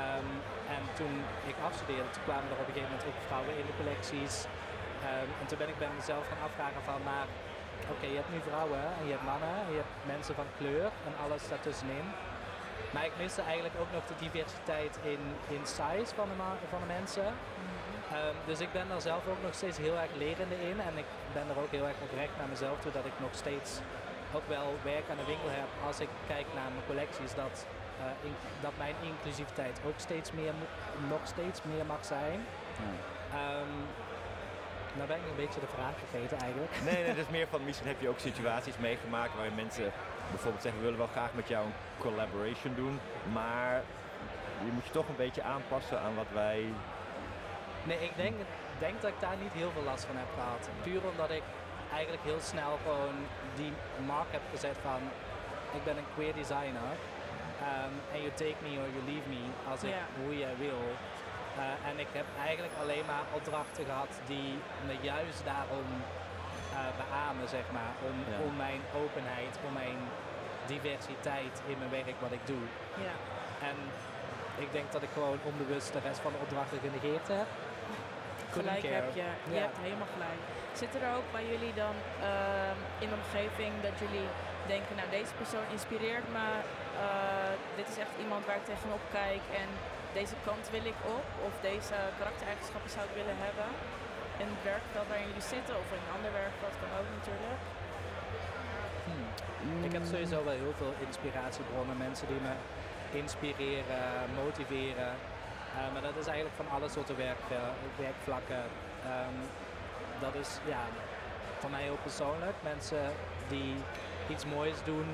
[0.01, 0.29] Ehm,
[0.76, 1.15] en toen
[1.51, 4.36] ik afstudeerde, toen kwamen er op een gegeven moment ook vrouwen in de collecties.
[5.09, 7.28] Ehm, en toen ben ik bij mezelf gaan afvragen van, maar
[7.93, 10.88] oké, je hebt nu vrouwen en je hebt mannen, en je hebt mensen van kleur
[11.07, 12.07] en alles daartussenin.
[12.93, 15.24] Maar ik miste eigenlijk ook nog de diversiteit in,
[15.55, 16.38] in size van de,
[16.74, 17.30] van de mensen.
[18.15, 20.78] Ehm, dus ik ben daar zelf ook nog steeds heel erg lerende in.
[20.89, 23.72] En ik ben er ook heel erg oprecht naar mezelf toe dat ik nog steeds
[24.38, 25.70] ook wel werk aan de winkel heb.
[25.88, 27.55] Als ik kijk naar mijn collecties, dat,
[28.23, 30.53] in- dat mijn inclusiviteit ook steeds meer,
[31.09, 32.39] nog steeds meer mag zijn.
[33.33, 33.73] Ehm,
[34.95, 36.71] nou ben ik een beetje de vraag vergeten eigenlijk.
[36.83, 39.91] Nee, nee, dat is meer van misschien heb je ook situaties meegemaakt waarin mensen
[40.29, 42.99] bijvoorbeeld zeggen we willen wel graag met jou een collaboration doen,
[43.33, 43.81] maar
[44.65, 46.65] je moet je toch een beetje aanpassen aan wat wij.
[47.83, 48.35] Nee, ik denk,
[48.79, 50.69] denk dat ik daar niet heel veel last van heb gehad.
[50.83, 51.43] Puur omdat ik
[51.93, 53.15] eigenlijk heel snel gewoon
[53.55, 53.73] die
[54.05, 54.99] mark heb gezet van
[55.73, 56.91] ik ben een queer designer.
[57.68, 60.05] Ehm, En you take me or you leave me als ik Ja.
[60.24, 60.82] hoe jij wil.
[61.64, 64.49] Eh, en ik heb eigenlijk alleen maar opdrachten gehad die
[64.88, 65.88] me juist daarom
[66.74, 67.93] eh, beamen, zeg maar.
[68.10, 68.38] Om, Ja.
[68.47, 69.97] om mijn openheid, om mijn
[70.74, 72.64] diversiteit in mijn werk wat ik doe.
[73.07, 73.16] Ja.
[73.70, 73.78] En
[74.64, 77.47] ik denk dat ik gewoon onbewust de rest van de opdrachten genegeerd heb.
[78.57, 79.28] Gelijk heb je.
[79.49, 79.62] Je Ja.
[79.66, 80.41] hebt helemaal gelijk.
[80.82, 81.95] Zitten er ook bij jullie dan
[82.30, 84.28] ehm, in de omgeving dat jullie
[84.74, 86.47] denken, nou deze persoon inspireert me,
[87.05, 89.70] eh, dit is echt iemand waar ik tegenop kijk en
[90.20, 93.70] deze kant wil ik op of deze karaktereigenschappen zou ik willen hebben
[94.43, 97.61] in het werkveld waarin jullie zitten of in een ander werkveld kan ook natuurlijk.
[99.07, 99.78] Hmm.
[99.88, 102.55] Ik heb sowieso wel heel veel inspiratiebronnen, mensen die me
[103.22, 104.05] inspireren,
[104.43, 105.13] motiveren.
[105.76, 107.43] Eh, maar dat is eigenlijk van alle soorten werk,
[108.03, 108.63] werkvlakken.
[109.11, 109.38] Ehm,
[110.26, 110.84] dat is ja,
[111.59, 112.57] voor mij heel persoonlijk.
[112.74, 113.03] Mensen
[113.53, 113.74] die
[114.30, 115.07] iets moois doen.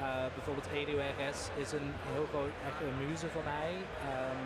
[0.00, 3.72] Eh, bijvoorbeeld EDURS is een heel groot, echt een muze voor mij.
[4.10, 4.42] Ehm,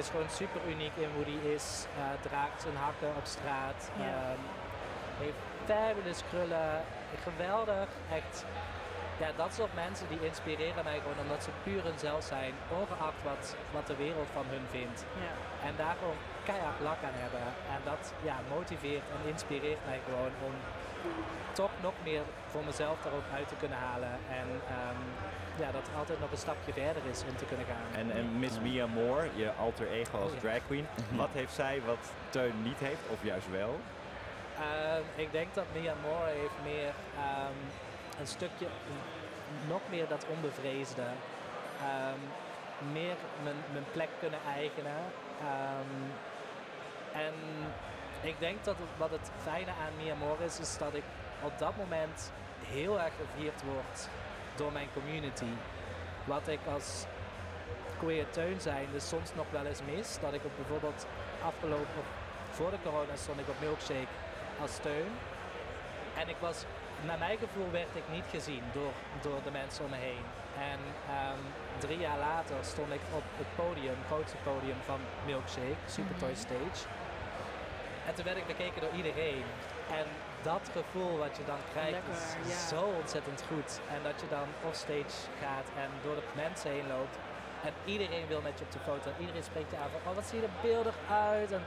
[0.00, 1.86] is gewoon super uniek in hoe die is.
[1.96, 3.90] Eh, draagt zijn hakken op straat.
[3.98, 4.04] Ja.
[4.04, 4.42] Ehm,
[5.22, 6.72] heeft fabulous krullen.
[7.28, 7.88] Geweldig.
[8.18, 8.44] Echt.
[9.22, 12.52] Ja, dat soort mensen die inspireren mij gewoon omdat ze puur hunzelf zijn.
[12.80, 13.44] Ongeacht wat,
[13.76, 15.04] wat de wereld van hun vindt.
[15.26, 15.34] Ja.
[15.68, 17.46] En daar gewoon keihard lak aan hebben.
[17.74, 20.54] En dat ja, motiveert en inspireert mij gewoon om
[21.52, 24.12] toch nog meer voor mezelf daarop uit te kunnen halen.
[24.40, 25.00] En ehm,
[25.62, 28.00] ja, dat er altijd nog een stapje verder is om te kunnen gaan.
[28.00, 30.40] En, en Miss Mia Moore, je alter ego als Oh ja.
[30.40, 30.86] drag queen,
[31.22, 33.80] wat heeft zij wat Teun niet heeft, of juist wel?
[34.56, 37.58] Ehm, ik denk dat Mia Moore heeft meer ehm,
[38.20, 38.66] een stukje,
[39.68, 41.06] nog meer dat onbevreesde.
[41.80, 42.20] Ehm,
[42.92, 45.00] meer mijn, mijn plek kunnen eigenen.
[45.40, 45.92] Ehm,
[47.12, 47.34] en
[48.20, 51.02] ik denk dat het, wat het fijne aan Mia Moore is, is dat ik
[51.42, 52.32] op dat moment
[52.66, 54.08] heel erg gevierd word
[54.56, 55.52] door mijn community.
[56.24, 57.04] Wat ik als
[57.98, 60.18] queer teun zijn dus soms nog wel eens mis.
[60.20, 61.06] Dat ik op bijvoorbeeld
[61.44, 62.02] afgelopen,
[62.50, 64.14] voor de corona stond ik op Milkshake
[64.60, 65.12] als steun.
[66.20, 66.64] En ik was,
[67.06, 68.92] naar mijn gevoel werd ik niet gezien door,
[69.22, 70.24] door de mensen om me heen.
[70.72, 70.80] En
[71.16, 71.42] ehm,
[71.78, 76.34] drie jaar later stond ik op het podium, het grootste podium van Milkshake, Super Toy
[76.34, 76.82] Stage.
[78.08, 79.44] En toen werd ik bekeken door iedereen.
[80.00, 80.06] En
[80.42, 82.66] dat gevoel wat je dan krijgt Lekker, is ja.
[82.74, 83.70] zo ontzettend goed.
[83.94, 87.16] En dat je dan offstage gaat en door de mensen heen loopt.
[87.68, 89.08] En iedereen wil met je op de foto.
[89.20, 90.96] Iedereen spreekt je aan van, oh wat zie je er beeldig
[91.30, 91.50] uit.
[91.52, 91.64] En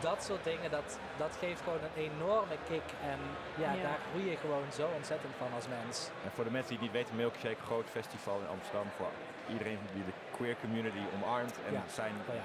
[0.00, 2.86] dat soort dingen, dat, dat geeft gewoon een enorme kick.
[3.12, 3.18] En
[3.62, 3.82] ja, Ja.
[3.82, 6.10] daar groei je gewoon zo ontzettend van als mens.
[6.24, 9.10] En voor de mensen die het niet weten, Milkshake, een groot festival in Amsterdam voor
[9.48, 11.56] iedereen die de queer community omarmt.
[11.66, 11.82] En Ja.
[11.86, 12.42] zijn, Oh ja.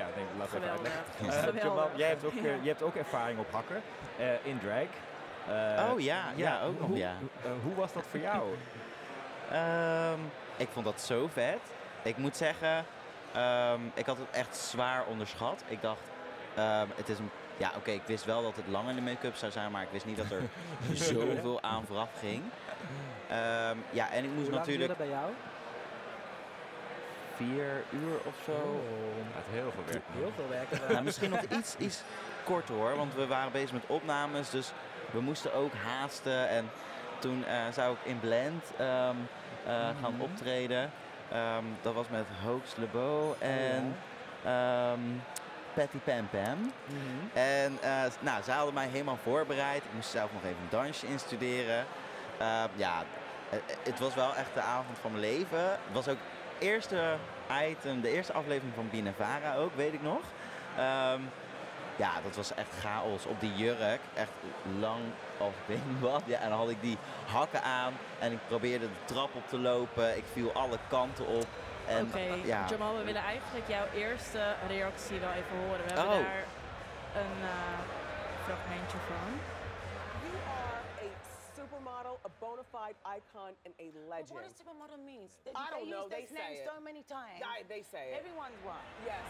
[0.00, 1.02] ja, nee, laten we even uitleggen.
[1.56, 1.62] Eh.
[1.62, 3.82] Jamal, jij hebt ook, eh, je hebt ook ervaring op hakken
[4.18, 4.90] eh, in drag.
[5.48, 7.14] Eh, Oh ja, ja, ook nog, hoe, ja.
[7.62, 8.42] hoe was dat voor jou?
[9.50, 10.18] Ehm,
[10.56, 11.58] ik vond dat zo vet.
[12.02, 12.84] Ik moet zeggen,
[13.32, 15.62] ehm, ik had het echt zwaar onderschat.
[15.66, 16.00] Ik dacht,
[16.54, 19.36] ehm, het is een ja, oké, ik wist wel dat het lang in de make-up
[19.36, 20.42] zou zijn, maar ik wist niet dat er
[21.12, 22.42] zoveel aan vooraf ging.
[23.28, 25.30] Ehm, ja, en ik moest Hoe lang duurde natuurlijk dat bij jou?
[27.36, 28.80] vier uur of zo.
[29.36, 30.02] Uit heel veel werk.
[30.12, 30.88] Heel veel werken wel.
[30.90, 32.02] Nou, misschien nog iets, iets
[32.44, 34.72] korter hoor, want we waren bezig met opnames, dus
[35.10, 36.48] we moesten ook haasten.
[36.48, 36.70] En
[37.18, 39.16] toen eh, zou ik in Blend ehm,
[39.66, 40.90] eh, gaan optreden.
[41.30, 43.96] Ehm, dat was met Hoax Lebeau en
[44.44, 45.00] ehm,
[45.74, 46.72] Patty Pam Pam.
[47.32, 49.84] En eh, nou, zij hadden mij helemaal voorbereid.
[49.84, 51.86] Ik moest zelf nog even een dansje instuderen.
[52.40, 53.02] Uh, ja,
[53.50, 55.60] eh, eh, het was wel echt de avond van mijn leven.
[55.60, 56.18] Het was ook
[56.58, 57.16] eerste
[57.70, 60.20] item, de eerste aflevering van Binevara ook, weet ik nog.
[60.76, 61.20] Ehm,
[61.96, 64.00] ja, dat was echt chaos op die jurk.
[64.14, 64.30] Echt
[64.80, 65.02] lang
[65.66, 66.22] weet niet wat.
[66.26, 69.58] Ja, en dan had ik die hakken aan en ik probeerde de trap op te
[69.58, 70.16] lopen.
[70.16, 71.46] Ik viel alle kanten op.
[71.86, 75.84] En, Oké, ja, Jamal, we willen eigenlijk jouw eerste reactie wel even horen.
[75.86, 76.10] We hebben Oh.
[76.24, 76.44] daar
[77.22, 77.78] een eh,
[78.44, 79.28] fragmentje van.
[80.24, 81.08] You are a
[81.56, 84.30] supermodel, a bona fide icon, and a legend.
[84.30, 85.30] What does supermodel means?
[85.44, 86.68] They, I don't they know, use they say name it.
[86.70, 87.38] so many times.
[87.44, 88.18] Yeah, they say it.
[88.20, 88.84] Everyone's one.
[89.10, 89.24] Yes.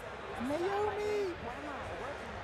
[0.50, 1.16] Naomi!
[1.46, 2.40] What am I working on?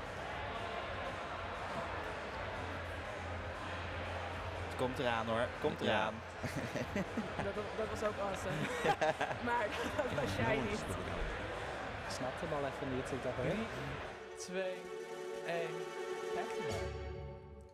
[4.77, 6.11] Komt eraan hoor, komt Ja.
[7.45, 8.57] Dat, dat was ook awesome.
[9.49, 9.67] maar
[9.97, 10.81] dat was jij niet.
[12.07, 13.11] Ik snapte hem al even niet.
[13.13, 13.55] Ik dacht, hè?
[14.37, 14.75] 2,
[15.47, 15.69] 1.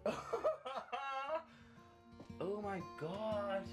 [2.39, 3.69] Oh my god.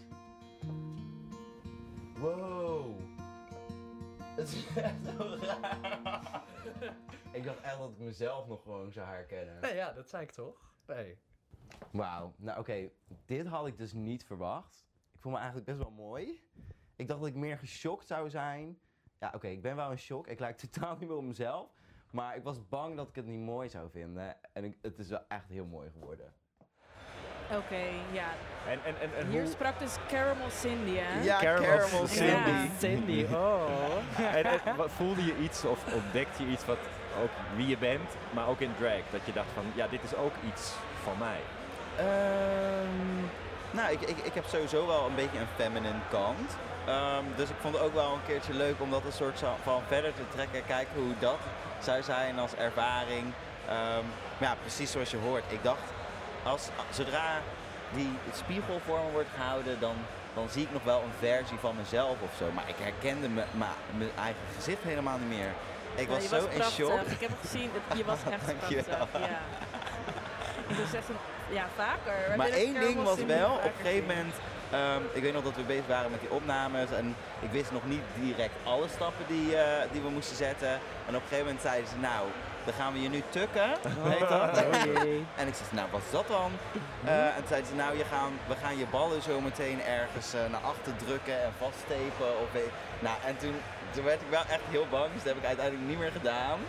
[2.18, 3.00] Wow.
[4.36, 6.44] Het is echt zo raar.
[7.32, 9.62] ik dacht echt dat ik mezelf nog gewoon zou herkennen.
[9.62, 10.56] Nee, ja, dat zei ik toch?
[10.88, 11.18] Nee.
[11.92, 12.34] Wauw.
[12.38, 12.90] Nou oké,
[13.26, 14.86] dit had ik dus niet verwacht.
[15.14, 16.42] Ik vond me eigenlijk best wel mooi.
[16.96, 18.80] Ik dacht dat ik meer geschokt zou zijn.
[19.20, 20.28] Ja oké, ik ben wel in shock.
[20.28, 21.70] Ik lijk totaal niet meer op mezelf.
[22.12, 24.38] Maar ik was bang dat ik het niet mooi zou vinden.
[24.54, 26.34] En ik, het is wel echt heel mooi geworden.
[27.58, 28.30] Oké, ja.
[28.68, 29.52] En, en, en, en Hier hoe...
[29.52, 31.24] sprak dus Caramel Cindy, hè?
[31.24, 32.50] Ja, Caramel Caramel Cindy.
[32.50, 32.68] Ja.
[32.78, 34.36] Cindy, oh.
[34.36, 36.78] En, en wat, voelde je iets of ontdekte je iets wat
[37.22, 39.10] ook wie je bent, maar ook in drag?
[39.12, 41.40] Dat je dacht van, ja, dit is ook iets van mij.
[41.98, 43.20] Ehm,
[43.72, 46.56] nou, ik, ik, ik heb sowieso wel een beetje een feminine kant.
[46.86, 49.82] Ehm, dus ik vond het ook wel een keertje leuk om dat een soort van
[49.88, 50.66] verder te trekken.
[50.66, 51.38] Kijken hoe dat
[51.80, 53.26] zou zijn als ervaring.
[53.68, 54.04] Ehm,
[54.38, 55.44] maar ja, precies zoals je hoort.
[55.48, 55.82] Ik dacht,
[56.44, 57.40] als, zodra
[57.94, 59.96] die spiegel voor me wordt gehouden, dan,
[60.34, 62.46] dan zie ik nog wel een versie van mezelf of zo.
[62.54, 65.52] Maar ik herkende me- mijn eigen gezicht helemaal niet meer.
[65.96, 67.02] Ik was zo in shock.
[67.02, 68.86] Ik heb het gezien, je was echt prachtig.
[69.20, 69.40] Ja.
[70.68, 71.16] Wil zeggen,
[71.52, 72.30] ja, vaker.
[72.32, 74.34] We Maar één ding was wel, op een gegeven moment,
[74.72, 77.86] ehm, ik weet nog dat we bezig waren met die opnames en ik wist nog
[77.86, 80.74] niet direct alle stappen die, eh, die we moesten zetten.
[81.08, 82.28] En op een gegeven moment zeiden ze, nou,
[82.66, 83.70] dan gaan we je nu tukken,
[84.02, 84.58] heet dat.
[84.58, 85.26] Oh jee.
[85.40, 86.52] En ik zei, nou, wat is dat dan?
[87.06, 90.34] Eh, en toen zeiden ze, nou, je gaan, we gaan je ballen zo meteen ergens
[90.34, 92.30] eh, naar achter drukken en vaststepen.
[92.44, 93.56] Of weet, nou, en toen,
[93.94, 96.60] toen werd ik wel echt heel bang, dus dat heb ik uiteindelijk niet meer gedaan.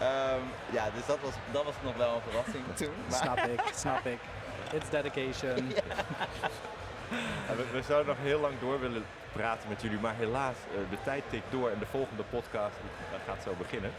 [0.00, 0.40] Ehm,
[0.70, 2.94] ja, dus dat was, dat was nog wel een verrassing toen.
[3.08, 4.18] Maar, Snap ik, snap ik.
[4.72, 5.72] It's dedication.
[7.48, 10.90] Ja, we, we zouden nog heel lang door willen praten met jullie, maar helaas, eh,
[10.90, 13.92] de tijd tikt door en de volgende podcast die, gaat zo beginnen.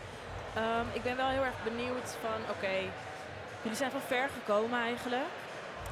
[0.56, 2.76] Ehm, ik ben wel heel erg benieuwd van, oké,
[3.62, 5.32] jullie zijn van ver gekomen eigenlijk.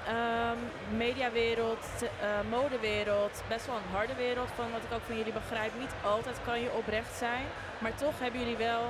[0.07, 0.59] Ehm,
[0.97, 5.71] mediawereld, eh, modewereld, best wel een harde wereld van wat ik ook van jullie begrijp.
[5.79, 7.45] Niet altijd kan je oprecht zijn,
[7.77, 8.83] maar toch hebben jullie wel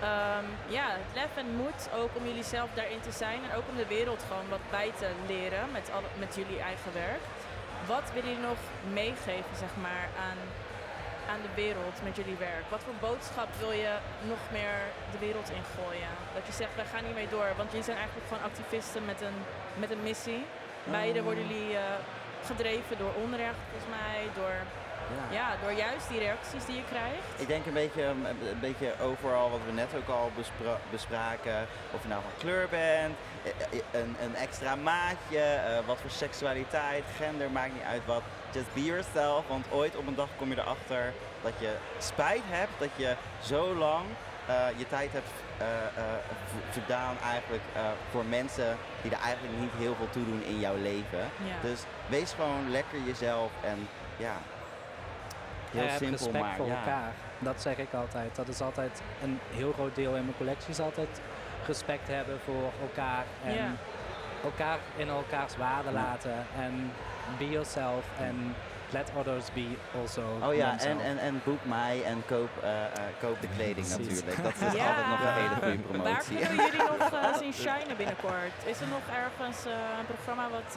[0.00, 0.46] ehm,
[0.78, 3.40] ja, het lef en moed ook om jullie zelf daarin te zijn.
[3.44, 6.92] En ook om de wereld gewoon wat bij te leren met, alle, met jullie eigen
[6.92, 7.24] werk.
[7.86, 8.62] Wat willen jullie nog
[9.02, 10.40] meegeven zeg maar, aan,
[11.32, 12.66] aan de wereld met jullie werk?
[12.74, 13.94] Wat voor boodschap wil je
[14.32, 14.78] nog meer
[15.12, 16.12] de wereld ingooien?
[16.36, 17.48] Dat je zegt, wij gaan hiermee door.
[17.56, 19.38] Want jullie zijn eigenlijk gewoon activisten met een,
[19.82, 20.42] met een missie.
[20.84, 21.82] Beide worden jullie eh,
[22.50, 24.18] gedreven door onrecht, volgens mij.
[24.34, 24.56] Door,
[25.30, 27.24] ja, door juist die reacties die je krijgt.
[27.36, 31.66] Ik denk een beetje, een beetje overal wat we net ook al bespra- bespraken.
[31.94, 36.10] Of je nou van kleur bent, eh, eh, een, een extra maatje, eh, wat voor
[36.10, 38.22] seksualiteit, gender, maakt niet uit wat.
[38.52, 42.72] Just be yourself, want ooit op een dag kom je erachter dat je spijt hebt
[42.78, 44.04] dat je zo lang
[44.46, 46.04] eh, je tijd hebt eh, eh,
[46.70, 47.80] verdaan eigenlijk eh,
[48.10, 51.18] voor mensen die er eigenlijk niet heel veel toe doen in jouw leven.
[51.18, 51.54] Ja.
[51.68, 54.32] Dus wees gewoon lekker jezelf en ja,
[55.70, 56.74] heel heb simpel respect maar voor ja.
[56.78, 57.12] elkaar.
[57.38, 58.36] Dat zeg ik altijd.
[58.36, 60.70] Dat is altijd een heel groot deel in mijn collectie.
[60.70, 61.20] Is altijd
[61.66, 63.24] respect hebben voor elkaar.
[63.44, 63.70] En Ja.
[64.44, 66.46] elkaar in elkaars waarde laten.
[66.58, 66.92] En
[67.38, 68.04] be yourself.
[68.20, 68.54] En
[68.92, 69.66] let others be
[70.00, 71.04] also Oh ja, en, themselves.
[71.04, 72.90] en, en boek mij en koop, eh, eh,
[73.20, 74.08] koop de kleding Precies.
[74.08, 74.42] natuurlijk.
[74.42, 74.86] Dat is Ja.
[74.88, 76.36] altijd nog een hele goede Waar promotie.
[76.36, 78.56] kunnen we jullie nog eh, zien shinen binnenkort?
[78.64, 80.72] Is er nog ergens eh, een programma wat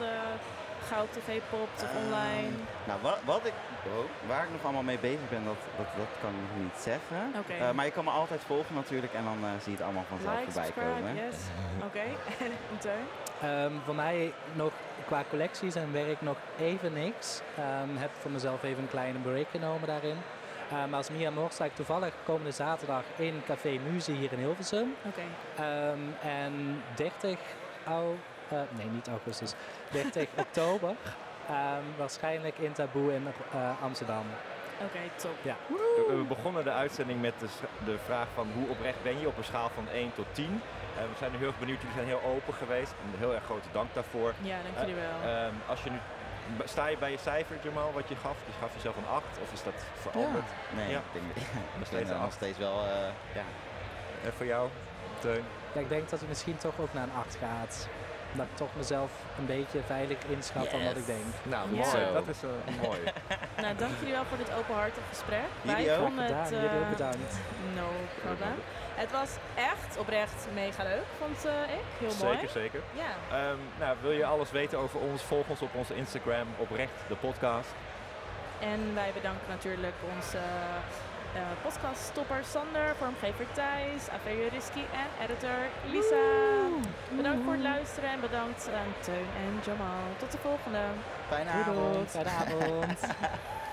[0.92, 2.52] Goud TV popt of online?
[2.84, 3.52] Nou, wat, wat ik,
[3.86, 6.78] oh, waar ik nog allemaal mee bezig ben, dat, dat, dat kan ik nog niet
[6.78, 7.16] zeggen.
[7.60, 10.04] Eh, maar je kan me altijd volgen natuurlijk en dan eh, zie je het allemaal
[10.08, 11.14] vanzelf Like, voorbij komen.
[11.14, 11.36] yes.
[11.88, 12.04] Oké,
[12.44, 13.04] en Teun?
[13.42, 14.72] Ehm, voor mij nog
[15.06, 17.40] qua collecties en werk nog even niks.
[17.58, 20.16] Ehm heb voor mezelf even een kleine break genomen daarin.
[20.70, 24.38] Eh, maar als Mia Moor sta ik toevallig komende zaterdag in Café Muze hier in
[24.38, 24.94] Hilversum.
[25.06, 25.20] Oké.
[25.56, 27.38] Ehm, en 30
[27.86, 28.14] au,
[28.48, 29.52] eh, nee niet augustus,
[29.90, 30.94] 30 oktober
[31.48, 34.24] ehm, waarschijnlijk in Taboe in eh, Amsterdam.
[34.80, 35.36] Oké, top.
[35.42, 35.56] Ja.
[35.68, 37.46] We, we begonnen de uitzending met de,
[37.84, 40.44] de vraag van hoe oprecht ben je op een schaal van 1 tot 10.
[40.96, 42.90] Eh, we zijn nu heel erg benieuwd, jullie zijn heel open geweest.
[43.02, 44.32] En heel erg grote dank daarvoor.
[44.42, 45.30] Ja, dank jullie wel.
[45.30, 45.98] ehm, als je nu,
[46.64, 48.36] sta je bij je cijfer, Jamal, wat je gaf?
[48.46, 50.44] Je gaf jezelf een 8 of is dat veranderd?
[50.76, 50.98] Nee, Ja.
[50.98, 51.42] ik denk, ik
[51.74, 53.44] denk steeds dat een nog steeds wel, eh, ja.
[54.24, 54.68] En voor jou,
[55.18, 55.44] Teun?
[55.74, 57.88] Ja, ik denk dat het misschien toch ook naar een 8 gaat.
[58.36, 61.24] Dat ik toch mezelf een beetje veilig inschat dan wat ik denk.
[61.42, 61.84] Nou, Ja.
[61.86, 62.12] mooi.
[62.12, 62.98] Dat is eh, mooi.
[63.62, 65.48] Nou, dank jullie wel voor dit openhartig gesprek.
[65.62, 66.06] Jullie Wij ook.
[66.06, 66.32] vonden het...
[66.46, 67.34] Gedaan, jullie ook eh, bedankt.
[67.74, 67.88] No
[68.22, 68.54] problem.
[68.94, 71.84] Het was echt oprecht mega leuk, vond eh, ik.
[71.98, 72.36] Heel mooi.
[72.36, 72.80] Zeker, zeker.
[72.92, 73.36] Ja.
[73.38, 75.22] Ehm, nou, wil je alles weten over ons?
[75.22, 77.68] Volg ons op onze Instagram, oprecht de podcast.
[78.60, 80.38] En wij bedanken natuurlijk onze
[81.62, 85.60] podcaststopper Sander, vormgever Thijs, AV Risky en editor
[85.92, 86.24] Lisa.
[87.16, 90.04] Bedankt voor het luisteren en bedankt aan Teun en Jamal.
[90.18, 90.78] Tot de volgende.
[91.28, 92.10] Fijne avond.
[92.10, 93.00] Fijne avond.